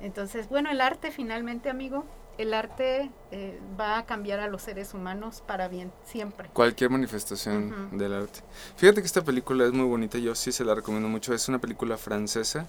Entonces, 0.00 0.48
bueno, 0.50 0.70
el 0.70 0.82
arte 0.82 1.10
finalmente, 1.10 1.70
amigo, 1.70 2.04
el 2.38 2.54
arte 2.54 3.10
eh, 3.30 3.60
va 3.78 3.98
a 3.98 4.06
cambiar 4.06 4.40
a 4.40 4.48
los 4.48 4.62
seres 4.62 4.94
humanos 4.94 5.42
para 5.46 5.68
bien, 5.68 5.92
siempre. 6.04 6.48
Cualquier 6.52 6.90
manifestación 6.90 7.96
del 7.96 8.14
arte. 8.14 8.40
Fíjate 8.76 9.00
que 9.00 9.06
esta 9.06 9.22
película 9.22 9.64
es 9.64 9.72
muy 9.72 9.86
bonita, 9.86 10.18
yo 10.18 10.34
sí 10.34 10.52
se 10.52 10.64
la 10.64 10.74
recomiendo 10.74 11.08
mucho. 11.08 11.34
Es 11.34 11.48
una 11.48 11.58
película 11.58 11.96
francesa 11.96 12.66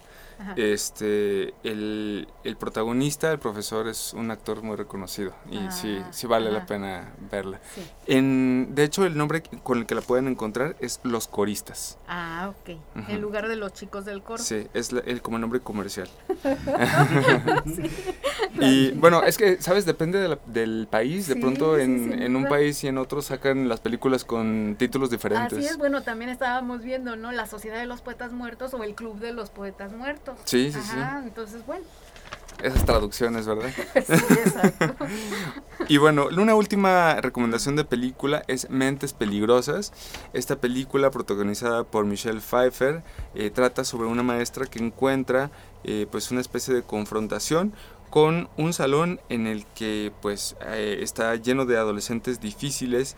este, 0.56 1.53
el, 1.63 2.27
el, 2.43 2.58
protagonista, 2.58 3.32
el 3.32 3.39
profesor, 3.39 3.88
es 3.88 4.13
un 4.13 4.30
actor 4.30 4.62
muy 4.62 4.75
reconocido 4.75 5.34
y 5.49 5.58
ah, 5.58 5.71
sí, 5.71 5.99
sí 6.12 6.27
vale 6.27 6.51
la 6.51 6.65
pena 6.65 7.13
verla. 7.32 7.60
En, 8.06 8.75
de 8.75 8.84
hecho, 8.84 9.06
el 9.06 9.17
nombre 9.17 9.41
con 9.63 9.80
el 9.80 9.86
que 9.86 9.95
la 9.95 10.01
pueden 10.01 10.27
encontrar 10.27 10.75
es 10.80 10.99
Los 11.03 11.27
Coristas. 11.27 11.97
Ah, 12.08 12.53
ok. 12.53 12.77
En 13.10 13.21
lugar 13.21 13.47
de 13.47 13.56
los 13.56 13.73
chicos 13.73 14.06
del 14.06 14.21
coro. 14.21 14.41
Sí, 14.41 14.67
es 14.73 14.91
el, 14.91 15.21
como 15.21 15.39
nombre 15.39 15.60
comercial. 15.60 16.08
y 18.60 18.91
bueno, 18.91 19.23
es 19.23 19.38
que, 19.38 19.57
¿sabes? 19.60 19.86
Depende 19.86 20.38
del 20.46 20.88
país. 20.89 21.28
De 21.28 21.36
pronto 21.36 21.78
en, 21.78 22.22
en, 22.22 22.36
un 22.36 22.46
país 22.46 22.84
y 22.84 22.88
en 22.88 22.98
otro 22.98 23.22
sacan 23.22 23.67
las 23.67 23.80
películas 23.80 24.24
con 24.24 24.76
títulos 24.78 25.10
diferentes. 25.10 25.58
Así 25.58 25.67
es, 25.67 25.78
bueno, 25.78 26.04
también 26.04 26.30
estábamos 26.30 26.82
viendo, 26.82 27.15
¿no? 27.15 27.32
La 27.32 27.46
Sociedad 27.48 27.80
de 27.80 27.86
los 27.86 28.02
Poetas 28.02 28.32
Muertos 28.32 28.74
o 28.74 28.84
el 28.84 28.96
Club 28.96 29.20
de 29.20 29.34
los 29.34 29.50
Poetas 29.50 29.93
Muertos. 29.93 30.39
Sí, 30.46 30.72
sí, 30.72 30.80
sí. 30.82 30.98
Entonces, 31.24 31.65
bueno. 31.65 31.86
Esas 32.62 32.86
traducciones, 32.86 33.46
¿verdad? 33.46 33.70
sí, 33.93 34.13
exacto. 34.13 35.06
y 35.88 35.98
bueno, 35.98 36.28
una 36.36 36.56
última 36.56 37.22
recomendación 37.22 37.76
de 37.76 37.86
película 37.86 38.43
es 38.48 38.70
Mentes 38.72 39.13
Peligrosas. 39.13 39.93
Esta 40.34 40.56
película, 40.56 41.12
protagonizada 41.12 41.84
por 41.84 42.06
Michelle 42.06 42.39
Pfeiffer, 42.39 43.04
eh, 43.36 43.52
trata 43.52 43.84
sobre 43.84 44.08
una 44.08 44.24
maestra 44.24 44.65
que 44.65 44.80
encuentra 44.80 45.52
eh, 45.84 46.08
pues 46.10 46.32
una 46.32 46.41
especie 46.41 46.74
de 46.74 46.82
confrontación 46.82 47.74
con 48.10 48.50
un 48.58 48.74
salón 48.74 49.20
en 49.30 49.48
el 49.48 49.65
que 49.65 50.12
pues 50.22 50.56
eh, 50.62 51.00
está 51.02 51.36
lleno 51.36 51.65
de 51.65 51.78
adolescentes 51.78 52.39
difíciles 52.39 53.15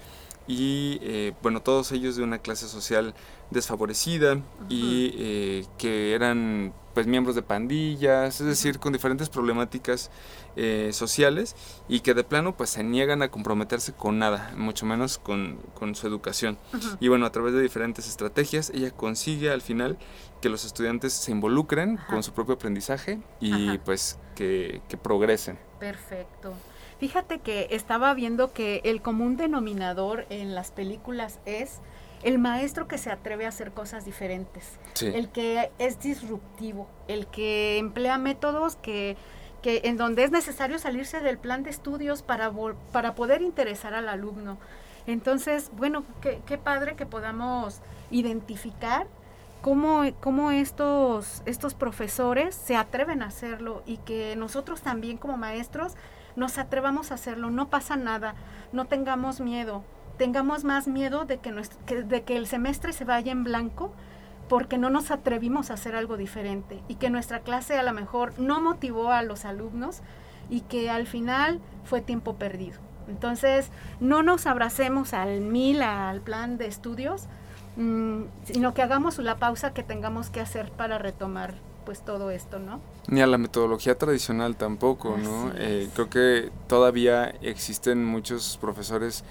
y 0.47 1.31
bueno, 1.43 1.61
todos 1.61 1.91
ellos 1.91 2.15
de 2.15 2.23
una 2.23 2.39
clase 2.39 2.67
social 2.67 3.13
desfavorecida 3.51 4.41
y 4.67 5.63
que 5.77 6.15
eran 6.15 6.73
pues 6.99 7.07
miembros 7.07 7.33
de 7.33 7.43
pandillas, 7.43 8.41
es 8.41 8.45
decir, 8.45 8.77
con 8.77 8.91
diferentes 8.91 9.29
problemáticas 9.29 10.11
eh, 10.57 10.89
sociales 10.91 11.55
y 11.87 12.01
que 12.01 12.13
de 12.13 12.25
plano 12.25 12.57
pues 12.57 12.71
se 12.71 12.83
niegan 12.83 13.21
a 13.21 13.29
comprometerse 13.29 13.93
con 13.93 14.19
nada, 14.19 14.51
mucho 14.57 14.85
menos 14.85 15.17
con, 15.17 15.61
su 15.93 16.07
educación. 16.07 16.57
Y 16.99 17.07
bueno, 17.07 17.25
a 17.25 17.31
través 17.31 17.53
de 17.53 17.61
diferentes 17.61 18.05
estrategias 18.05 18.69
ella 18.71 18.91
consigue 18.91 19.49
al 19.49 19.61
final 19.61 19.97
que 20.41 20.49
los 20.49 20.65
estudiantes 20.65 21.13
se 21.13 21.31
involucren 21.31 21.97
con 22.09 22.21
su 22.21 22.33
propio 22.33 22.55
aprendizaje 22.55 23.21
y 23.39 23.77
pues 23.77 24.19
que, 24.35 24.81
que 24.89 24.97
progresen. 24.97 25.57
Perfecto. 25.79 26.51
Fíjate 26.99 27.39
que 27.39 27.69
estaba 27.71 28.13
viendo 28.13 28.51
que 28.51 28.81
el 28.83 29.01
común 29.01 29.37
denominador 29.37 30.25
en 30.29 30.53
las 30.53 30.71
películas 30.71 31.39
es 31.45 31.79
el 32.23 32.39
maestro 32.39 32.87
que 32.87 32.97
se 32.97 33.11
atreve 33.11 33.45
a 33.45 33.49
hacer 33.49 33.71
cosas 33.71 34.05
diferentes, 34.05 34.79
el 35.01 35.29
que 35.29 35.71
es 35.79 35.99
disruptivo, 35.99 36.87
el 37.07 37.27
que 37.27 37.77
emplea 37.77 38.17
métodos 38.17 38.75
que, 38.75 39.15
que, 39.61 39.81
en 39.85 39.97
donde 39.97 40.23
es 40.23 40.31
necesario 40.31 40.79
salirse 40.79 41.21
del 41.21 41.37
plan 41.37 41.63
de 41.63 41.69
estudios 41.69 42.21
para, 42.21 42.51
para 42.91 43.15
poder 43.15 43.41
interesar 43.41 43.93
al 43.93 44.09
alumno. 44.09 44.57
Entonces, 45.07 45.71
bueno, 45.75 46.03
qué, 46.21 46.41
qué 46.45 46.57
padre 46.57 46.95
que 46.95 47.05
podamos 47.05 47.79
identificar 48.11 49.07
cómo, 49.61 50.03
cómo 50.19 50.51
estos, 50.51 51.41
estos 51.45 51.73
profesores 51.73 52.53
se 52.53 52.75
atreven 52.75 53.21
a 53.23 53.27
hacerlo 53.27 53.81
y 53.85 53.97
que 53.97 54.35
nosotros 54.35 54.81
también 54.81 55.17
como 55.17 55.37
maestros 55.37 55.95
nos 56.35 56.57
atrevamos 56.57 57.11
a 57.11 57.15
hacerlo, 57.15 57.49
no 57.49 57.69
pasa 57.69 57.95
nada, 57.95 58.35
no 58.71 58.85
tengamos 58.85 59.39
miedo 59.39 59.83
tengamos 60.19 60.65
más 60.65 60.87
miedo 60.87 61.23
de 61.23 61.37
que, 61.37 61.53
de 62.03 62.23
que 62.23 62.35
el 62.35 62.45
semestre 62.45 62.91
se 62.91 63.05
vaya 63.05 63.31
en 63.31 63.45
blanco 63.45 63.93
porque 64.49 64.77
no 64.77 64.89
nos 64.89 65.11
atrevimos 65.11 65.71
a 65.71 65.75
hacer 65.75 65.95
algo 65.95 66.17
diferente 66.17 66.83
y 66.89 66.95
que 66.95 67.09
nuestra 67.09 67.39
clase 67.39 67.77
a 67.77 67.83
lo 67.83 67.93
mejor 67.93 68.37
no 68.37 68.59
motivó 68.59 69.11
a 69.11 69.23
los 69.23 69.45
alumnos 69.45 70.01
y 70.49 70.61
que 70.61 70.89
al 70.89 71.07
final 71.07 71.61
fue 71.85 72.01
tiempo 72.01 72.35
perdido. 72.35 72.79
Entonces, 73.07 73.71
no 74.01 74.21
nos 74.21 74.45
abracemos 74.45 75.13
al 75.13 75.39
mil, 75.39 75.81
al 75.81 76.19
plan 76.19 76.57
de 76.57 76.67
estudios, 76.67 77.27
mm, 77.77 78.23
sino 78.43 78.73
que 78.73 78.81
hagamos 78.81 79.19
la 79.19 79.37
pausa 79.37 79.73
que 79.73 79.83
tengamos 79.83 80.29
que 80.29 80.41
hacer 80.41 80.69
para 80.71 80.97
retomar 80.97 81.53
pues 81.85 82.01
todo 82.01 82.29
esto, 82.29 82.59
¿no? 82.59 82.81
Ni 83.09 83.21
a 83.21 83.27
la 83.27 83.37
metodología 83.37 83.97
tradicional 83.97 84.55
tampoco, 84.55 85.17
¿no? 85.17 85.51
Eh, 85.55 85.89
creo 85.93 86.09
que 86.09 86.51
todavía 86.67 87.33
existen 87.41 88.05
muchos 88.05 88.57
profesores 88.61 89.23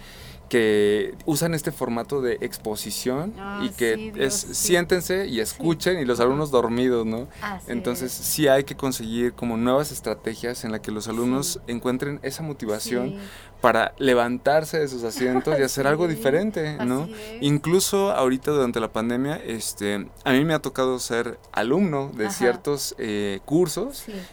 que 0.49 1.15
usan 1.27 1.55
este 1.55 1.73
formato 1.73 2.21
de 2.23 2.39
exposición 2.41 3.35
ah, 3.39 3.61
y 3.63 3.69
que 3.71 4.13
es 4.17 4.35
siéntense 4.35 5.27
y 5.27 5.41
escuchen 5.41 5.99
y 5.99 6.05
los 6.05 6.21
alumnos 6.21 6.51
dormidos, 6.51 7.07
¿no? 7.07 7.29
Entonces 7.67 8.13
sí 8.13 8.49
hay 8.49 8.65
que 8.65 8.75
conseguir 8.75 9.35
como 9.35 9.57
nuevas 9.57 9.93
estrategias 9.93 10.65
en 10.65 10.73
las 10.73 10.81
que 10.81 10.91
los 10.91 11.07
alumnos 11.09 11.61
encuentren 11.67 12.19
esa 12.23 12.43
motivación 12.43 13.17
para 13.61 13.93
levantarse 13.99 14.79
de 14.79 14.89
sus 14.89 15.03
asientos 15.03 15.59
y 15.59 15.63
hacer 15.63 15.87
algo 15.87 16.09
diferente, 16.09 16.79
¿no? 16.85 17.09
Incluso 17.41 18.13
ahorita 18.13 18.53
durante 18.53 18.81
la 18.81 18.93
pandemia, 18.93 19.37
este, 19.37 20.09
a 20.25 20.33
mí 20.33 20.45
me 20.45 20.55
ha 20.55 20.61
tocado 20.61 20.99
ser 20.99 21.39
alumno 21.53 22.11
de 22.15 22.31
ciertos 22.31 22.95
eh, 22.99 23.41
cursos 23.45 23.68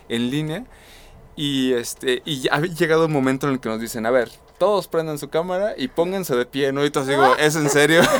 en 0.09 0.29
línea 0.29 0.65
y 1.35 1.73
este 1.73 2.21
y 2.25 2.47
ha 2.49 2.61
llegado 2.61 3.05
un 3.05 3.11
momento 3.11 3.47
en 3.47 3.53
el 3.53 3.59
que 3.59 3.69
nos 3.69 3.79
dicen, 3.81 4.05
a 4.05 4.11
ver, 4.11 4.31
todos 4.57 4.87
prendan 4.87 5.17
su 5.19 5.29
cámara 5.29 5.73
y 5.77 5.87
pónganse 5.87 6.35
de 6.35 6.45
pie, 6.45 6.71
¿no? 6.71 6.85
Y 6.85 6.89
tú 6.89 7.03
digo, 7.03 7.35
¿es 7.37 7.55
en 7.55 7.69
serio? 7.69 8.01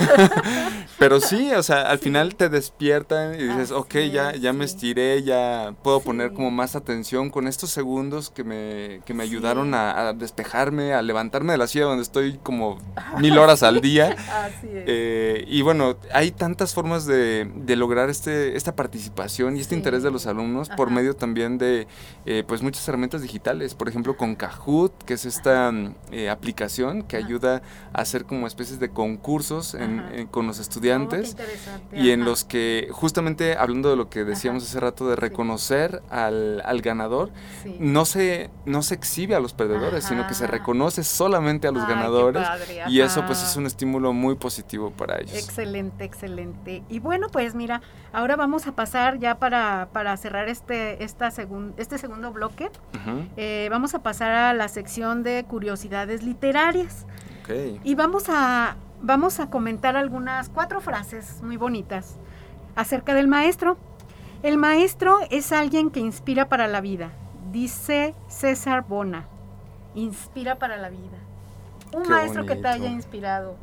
Pero 0.97 1.19
sí, 1.19 1.51
o 1.51 1.61
sea, 1.61 1.89
al 1.89 1.99
final 1.99 2.35
te 2.35 2.47
despiertan 2.47 3.35
y 3.35 3.43
dices, 3.43 3.71
ok, 3.71 3.95
ya, 4.11 4.33
ya 4.35 4.53
me 4.53 4.63
estiré, 4.63 5.23
ya 5.23 5.73
puedo 5.83 5.99
poner 5.99 6.31
como 6.31 6.51
más 6.51 6.75
atención 6.75 7.29
con 7.29 7.47
estos 7.47 7.69
segundos 7.69 8.29
que 8.29 8.45
me, 8.45 9.01
que 9.05 9.13
me 9.13 9.23
ayudaron 9.23 9.73
a, 9.73 10.13
despejarme, 10.13 10.93
a 10.93 11.01
levantarme 11.01 11.51
de 11.51 11.57
la 11.57 11.67
silla 11.67 11.85
donde 11.85 12.03
estoy 12.03 12.39
como 12.41 12.77
mil 13.19 13.37
horas 13.37 13.61
al 13.61 13.81
día. 13.81 14.15
Así 14.31 14.67
es. 14.67 14.83
Eh, 14.87 15.45
y 15.47 15.61
bueno, 15.63 15.97
hay 16.13 16.31
tantas 16.31 16.73
formas 16.73 17.05
de, 17.05 17.51
de, 17.53 17.75
lograr 17.75 18.09
este, 18.09 18.55
esta 18.55 18.75
participación 18.75 19.57
y 19.57 19.61
este 19.61 19.75
interés 19.75 20.01
de 20.01 20.11
los 20.11 20.27
alumnos 20.27 20.69
por 20.69 20.91
medio 20.91 21.15
también 21.15 21.57
de, 21.57 21.87
eh, 22.25 22.43
pues, 22.47 22.61
muchas 22.61 22.87
herramientas 22.87 23.21
digitales. 23.21 23.75
Por 23.75 23.89
ejemplo, 23.89 24.15
con 24.15 24.35
Kahoot, 24.35 25.03
que 25.03 25.15
es 25.15 25.25
esta... 25.25 25.73
Eh, 26.11 26.24
aplicación 26.29 27.03
que 27.03 27.17
ayuda 27.17 27.61
a 27.93 28.01
hacer 28.01 28.25
como 28.25 28.47
especies 28.47 28.79
de 28.79 28.89
concursos 28.89 29.77
con 30.31 30.47
los 30.47 30.59
estudiantes 30.59 31.35
oh, 31.39 31.95
y 31.95 32.11
en 32.11 32.25
los 32.25 32.43
que 32.43 32.89
justamente 32.91 33.55
hablando 33.57 33.89
de 33.89 33.95
lo 33.95 34.09
que 34.09 34.23
decíamos 34.23 34.63
hace 34.63 34.79
rato 34.79 35.07
de 35.09 35.15
reconocer 35.15 36.01
al, 36.09 36.61
al 36.65 36.81
ganador, 36.81 37.31
no, 37.79 38.05
se, 38.05 38.49
no 38.65 38.81
se 38.81 38.95
exhibe 38.95 39.35
a 39.35 39.39
los 39.39 39.53
perdedores, 39.53 40.05
sino 40.05 40.27
que 40.27 40.33
se 40.33 40.47
reconoce 40.47 41.03
solamente 41.03 41.67
a 41.67 41.71
los 41.71 41.87
ganadores 41.87 42.47
y 42.87 43.01
eso 43.01 43.25
pues 43.25 43.43
es 43.43 43.55
un 43.55 43.65
estímulo 43.65 44.13
muy 44.13 44.35
positivo 44.35 44.91
para 44.91 45.19
ellos. 45.19 45.33
Excelente, 45.33 46.03
excelente. 46.03 46.83
Y 46.89 46.99
bueno, 46.99 47.27
pues 47.31 47.55
mira, 47.55 47.81
ahora 48.13 48.35
vamos 48.35 48.67
a 48.67 48.73
pasar 48.73 49.19
ya 49.19 49.39
para, 49.39 49.89
para 49.91 50.15
cerrar 50.17 50.49
este, 50.49 51.03
esta 51.03 51.31
segun, 51.31 51.73
este 51.77 51.97
segundo 51.97 52.31
bloque, 52.31 52.69
eh, 53.37 53.67
vamos 53.69 53.93
a 53.93 53.99
pasar 53.99 54.31
a 54.31 54.53
la 54.53 54.67
sección 54.67 55.23
de 55.23 55.45
curiosidades 55.47 56.14
literarias. 56.23 57.05
Y 57.83 57.93
vamos 57.93 58.25
a, 58.27 58.75
vamos 59.01 59.39
a 59.39 59.49
comentar 59.49 59.95
algunas 59.95 60.49
cuatro 60.49 60.81
frases 60.81 61.41
muy 61.43 61.57
bonitas 61.57 62.17
acerca 62.75 63.13
del 63.13 63.27
maestro. 63.27 63.77
El 64.41 64.57
maestro 64.57 65.19
es 65.29 65.51
alguien 65.51 65.91
que 65.91 65.99
inspira 65.99 66.49
para 66.49 66.67
la 66.67 66.81
vida, 66.81 67.11
dice 67.51 68.15
César 68.27 68.85
Bona. 68.87 69.27
Inspira 69.93 70.55
para 70.55 70.77
la 70.77 70.89
vida. 70.89 71.17
Un 71.93 72.09
maestro 72.09 72.45
que 72.45 72.55
te 72.55 72.67
haya 72.67 72.89
inspirado. 72.89 73.55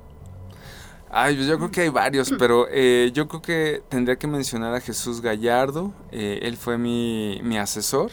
Ay, 1.15 1.35
pues 1.35 1.47
yo 1.47 1.59
creo 1.59 1.71
que 1.71 1.83
hay 1.83 1.89
varios, 1.91 2.33
pero 2.39 2.67
eh, 2.71 3.11
yo 3.13 3.29
creo 3.29 3.43
que 3.43 3.83
tendría 3.91 4.17
que 4.17 4.27
mencionar 4.27 4.75
a 4.75 4.81
Jesús 4.81 5.21
Gallardo. 5.21 5.93
Eh, 6.11 6.41
él 6.41 6.57
fue 6.57 6.79
mi, 6.79 7.39
mi 7.45 7.59
asesor. 7.59 8.11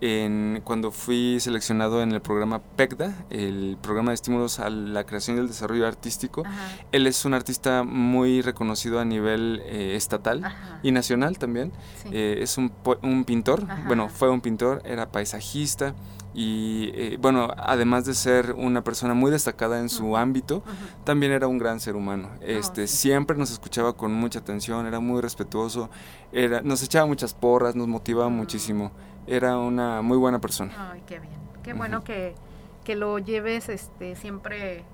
en, 0.00 0.62
cuando 0.62 0.92
fui 0.92 1.38
seleccionado 1.40 2.02
en 2.02 2.12
el 2.12 2.20
programa 2.20 2.60
PECDA, 2.76 3.12
el 3.30 3.76
programa 3.82 4.12
de 4.12 4.14
estímulos 4.14 4.60
a 4.60 4.70
la 4.70 5.04
creación 5.04 5.38
y 5.38 5.40
el 5.40 5.48
desarrollo 5.48 5.88
artístico. 5.88 6.44
Él 6.92 7.08
es 7.08 7.24
un 7.24 7.34
artista 7.34 7.82
muy 7.82 8.42
reconocido 8.42 9.00
a 9.00 9.04
nivel 9.04 9.60
eh, 9.64 9.96
estatal 9.96 10.44
y 10.84 10.92
nacional 10.92 11.36
también. 11.36 11.72
Eh, 12.12 12.38
es 12.42 12.58
un, 12.58 12.72
un 13.02 13.24
pintor, 13.24 13.66
bueno, 13.88 14.08
fue 14.08 14.30
un 14.30 14.40
pintor, 14.40 14.82
era 14.84 15.10
paisajista 15.10 15.96
y 16.40 16.90
eh, 16.94 17.18
bueno, 17.20 17.48
además 17.54 18.06
de 18.06 18.14
ser 18.14 18.52
una 18.56 18.82
persona 18.82 19.12
muy 19.12 19.30
destacada 19.30 19.78
en 19.78 19.90
su 19.90 20.16
ámbito, 20.16 20.62
también 21.04 21.32
era 21.32 21.46
un 21.46 21.58
gran 21.58 21.80
ser 21.80 21.96
humano. 21.96 22.30
Ah, 22.32 22.38
este, 22.40 22.86
siempre 22.86 23.36
nos 23.36 23.50
escuchaba 23.50 23.92
con 23.92 24.14
mucha 24.14 24.38
atención, 24.38 24.86
era 24.86 25.00
muy 25.00 25.20
respetuoso, 25.20 25.90
era, 26.32 26.62
nos 26.62 26.82
echaba 26.82 27.04
muchas 27.04 27.34
porras, 27.34 27.76
nos 27.76 27.88
motivaba 27.88 28.28
ah. 28.28 28.30
muchísimo. 28.30 28.90
Era 29.26 29.58
una 29.58 30.00
muy 30.00 30.16
buena 30.16 30.40
persona. 30.40 30.92
Ay, 30.92 31.02
qué 31.06 31.18
bien. 31.18 31.34
Qué 31.62 31.74
bueno 31.74 32.02
que, 32.04 32.34
que, 32.84 32.96
lo 32.96 33.18
lleves 33.18 33.68
este 33.68 34.16
siempre 34.16 34.84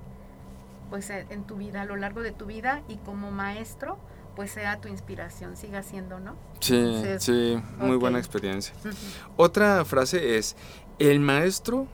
pues 0.89 1.09
en 1.09 1.43
tu 1.45 1.55
vida, 1.55 1.83
a 1.83 1.85
lo 1.85 1.95
largo 1.95 2.23
de 2.23 2.33
tu 2.33 2.45
vida 2.45 2.81
y 2.89 2.97
como 2.97 3.31
maestro, 3.31 3.97
pues 4.35 4.51
sea 4.51 4.81
tu 4.81 4.87
inspiración, 4.87 5.55
siga 5.57 5.81
siendo, 5.81 6.19
¿no? 6.19 6.35
Sí, 6.59 7.03
sí, 7.19 7.57
muy 7.79 7.95
buena 7.95 8.19
experiencia. 8.19 8.73
Otra 9.35 9.83
frase 9.85 10.37
es, 10.37 10.55
el 10.99 11.19
maestro 11.19 11.87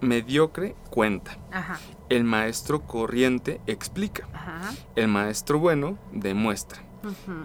mediocre 0.00 0.74
cuenta. 0.90 1.38
El 2.08 2.24
maestro 2.24 2.82
corriente 2.82 3.60
explica. 3.66 4.28
El 4.96 5.08
maestro 5.08 5.58
bueno 5.58 5.98
demuestra. 6.12 6.82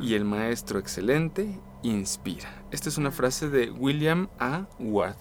Y 0.02 0.16
el 0.16 0.26
maestro 0.26 0.80
excelente 0.80 1.60
inspira. 1.82 2.50
Esta 2.72 2.90
es 2.90 2.98
una 2.98 3.12
frase 3.12 3.50
de 3.50 3.72
William 3.72 4.28
A. 4.40 4.68
Ward. 4.80 5.16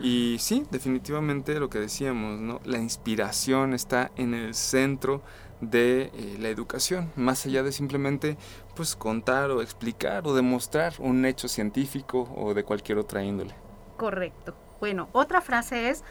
Y 0.00 0.36
sí, 0.40 0.64
definitivamente 0.70 1.60
lo 1.60 1.70
que 1.70 1.78
decíamos, 1.78 2.40
¿no? 2.40 2.60
La 2.64 2.78
inspiración 2.78 3.72
está 3.72 4.10
en 4.16 4.34
el 4.34 4.54
centro 4.54 5.22
de 5.60 6.10
eh, 6.12 6.36
la 6.40 6.48
educación, 6.48 7.12
más 7.14 7.46
allá 7.46 7.62
de 7.62 7.70
simplemente 7.70 8.36
pues 8.74 8.96
contar 8.96 9.52
o 9.52 9.62
explicar 9.62 10.26
o 10.26 10.34
demostrar 10.34 10.94
un 10.98 11.24
hecho 11.24 11.46
científico 11.46 12.28
o 12.34 12.52
de 12.52 12.64
cualquier 12.64 12.98
otra 12.98 13.22
índole. 13.22 13.54
Correcto. 13.96 14.56
Bueno, 14.82 15.08
otra 15.12 15.40
frase 15.40 15.90
es, 15.90 16.02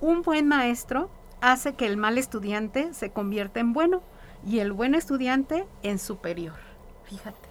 un 0.00 0.22
buen 0.22 0.48
maestro 0.48 1.10
hace 1.40 1.74
que 1.74 1.86
el 1.86 1.96
mal 1.96 2.18
estudiante 2.18 2.92
se 2.92 3.12
convierta 3.12 3.60
en 3.60 3.72
bueno 3.72 4.02
y 4.44 4.58
el 4.58 4.72
buen 4.72 4.96
estudiante 4.96 5.64
en 5.84 6.00
superior. 6.00 6.56
Fíjate. 7.04 7.48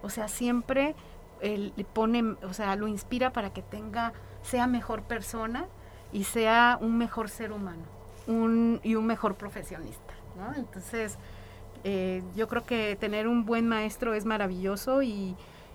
O 0.00 0.08
sea, 0.08 0.28
siempre 0.28 0.94
él 1.40 1.74
pone, 1.92 2.22
o 2.22 2.52
sea, 2.52 2.76
lo 2.76 2.86
inspira 2.86 3.32
para 3.32 3.52
que 3.52 3.62
tenga, 3.62 4.12
sea 4.42 4.68
mejor 4.68 5.02
persona 5.02 5.66
y 6.12 6.22
sea 6.22 6.78
un 6.80 6.96
mejor 6.96 7.28
ser 7.28 7.50
humano 7.50 7.82
y 8.84 8.94
un 8.94 9.06
mejor 9.06 9.34
profesionista. 9.34 10.14
¿no? 10.36 10.54
Entonces, 10.54 11.18
eh, 11.82 12.22
yo 12.36 12.46
creo 12.46 12.64
que 12.64 12.94
tener 12.94 13.26
un 13.26 13.44
buen 13.44 13.66
maestro 13.66 14.14
es 14.14 14.24
maravilloso 14.24 15.02
y 15.02 15.34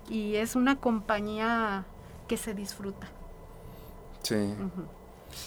es 0.09 0.55
una 0.55 0.77
compañía 0.77 1.83
que 2.29 2.37
se 2.37 2.53
disfruta. 2.53 3.09
Sí. 4.25 4.55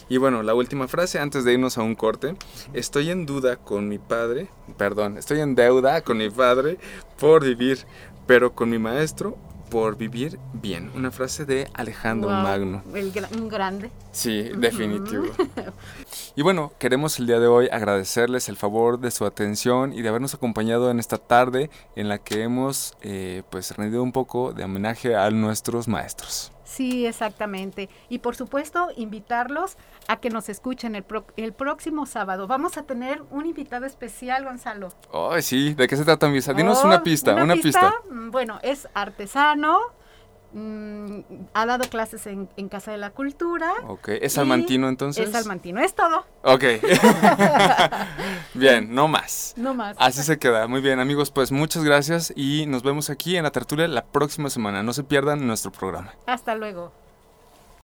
Y 0.09 0.19
bueno, 0.19 0.43
la 0.43 0.55
última 0.55 0.87
frase 0.87 1.19
antes 1.19 1.45
de 1.45 1.55
irnos 1.55 1.79
a 1.79 1.83
un 1.83 1.95
corte. 1.95 2.37
Estoy 2.73 3.11
en 3.11 3.27
duda 3.27 3.57
con 3.57 3.89
mi 3.89 3.99
padre, 3.99 4.49
perdón, 4.77 5.19
estoy 5.19 5.41
en 5.41 5.55
deuda 5.55 6.03
con 6.03 6.19
mi 6.19 6.31
padre 6.31 6.79
por 7.19 7.45
vivir, 7.45 7.87
pero 8.27 8.55
con 8.55 8.71
mi 8.71 8.79
maestro 8.79 9.37
por 9.71 9.97
vivir 9.97 10.39
bien. 10.55 10.91
Una 10.95 11.11
frase 11.11 11.45
de 11.45 11.69
Alejandro 11.75 12.31
Magno. 12.31 12.83
El 12.95 13.13
un 13.37 13.49
grande. 13.49 13.91
Sí, 14.13 14.51
definitivo. 14.57 15.25
y 16.37 16.43
bueno, 16.43 16.73
queremos 16.79 17.19
el 17.19 17.27
día 17.27 17.39
de 17.39 17.49
hoy 17.49 17.69
agradecerles 17.71 18.49
el 18.49 18.57
favor 18.57 18.99
de 18.99 19.11
su 19.11 19.27
atención 19.27 19.93
y 19.93 20.01
de 20.01 20.09
habernos 20.09 20.35
acompañado 20.35 20.91
en 20.91 20.99
esta 20.99 21.19
tarde 21.19 21.71
en 21.97 22.09
la 22.09 22.19
que 22.19 22.43
hemos 22.43 22.95
eh, 23.03 23.43
pues 23.51 23.77
rendido 23.77 24.03
un 24.03 24.13
poco 24.13 24.53
de 24.53 24.65
homenaje 24.65 25.17
a 25.17 25.31
nuestros 25.31 25.87
maestros. 25.87 26.53
Sí, 26.69 27.07
exactamente. 27.07 27.89
Y 28.11 28.19
por 28.19 28.37
supuesto, 28.37 28.89
invitarlos 28.95 29.79
a 30.07 30.21
que 30.21 30.29
nos 30.29 30.51
escuchen 30.51 30.95
el, 30.97 31.05
el 31.37 31.55
próximo 31.55 32.05
sábado. 32.05 32.47
Vamos 32.47 32.77
a 32.77 32.83
tener 32.83 33.23
un 33.31 33.47
invitado 33.47 33.87
especial, 33.87 34.45
Gonzalo. 34.45 34.91
Ay, 35.13 35.41
sí, 35.41 35.73
¿de 35.73 35.89
qué 35.89 35.97
se 35.97 36.05
trata, 36.05 36.29
Misa? 36.29 36.53
Dinos 36.53 36.85
una 36.85 36.97
oh, 36.97 37.03
pista, 37.03 37.35
una, 37.35 37.55
pista. 37.55 37.95
Mm, 38.11 38.31
bueno, 38.31 38.59
es 38.63 38.87
artesano, 38.93 39.79
Mm, 40.53 41.21
ha 41.53 41.67
dado 41.67 41.89
clases 41.91 42.27
en, 42.27 42.47
Casa 42.69 42.91
de 42.93 42.99
la 42.99 43.11
Cultura. 43.11 43.73
Ok, 43.87 44.09
¿es 44.21 44.33
salmantino 44.35 44.89
entonces? 44.89 45.27
Es 45.27 45.33
salmantino, 45.33 45.81
es 45.81 45.95
todo. 45.95 46.25
Ok. 46.43 46.65
bien, 48.55 48.95
no 48.95 49.09
más. 49.09 49.55
No 49.57 49.75
más. 49.75 49.97
Así 49.99 50.23
se 50.23 50.39
queda. 50.39 50.67
Muy 50.67 50.81
bien, 50.81 51.01
amigos, 51.01 51.31
pues 51.31 51.53
muchas 51.53 51.85
gracias 51.85 52.33
y 52.35 52.67
nos 52.67 52.83
vemos 52.83 53.11
aquí 53.11 53.37
en 53.37 53.45
la 53.45 53.51
tertulia 53.51 53.87
la 53.89 54.05
próxima 54.05 54.51
semana. 54.51 54.83
No 54.83 54.93
se 54.93 55.05
pierdan 55.05 55.47
nuestro 55.47 55.71
programa. 55.71 56.15
Hasta 56.27 56.55
luego. 56.55 56.93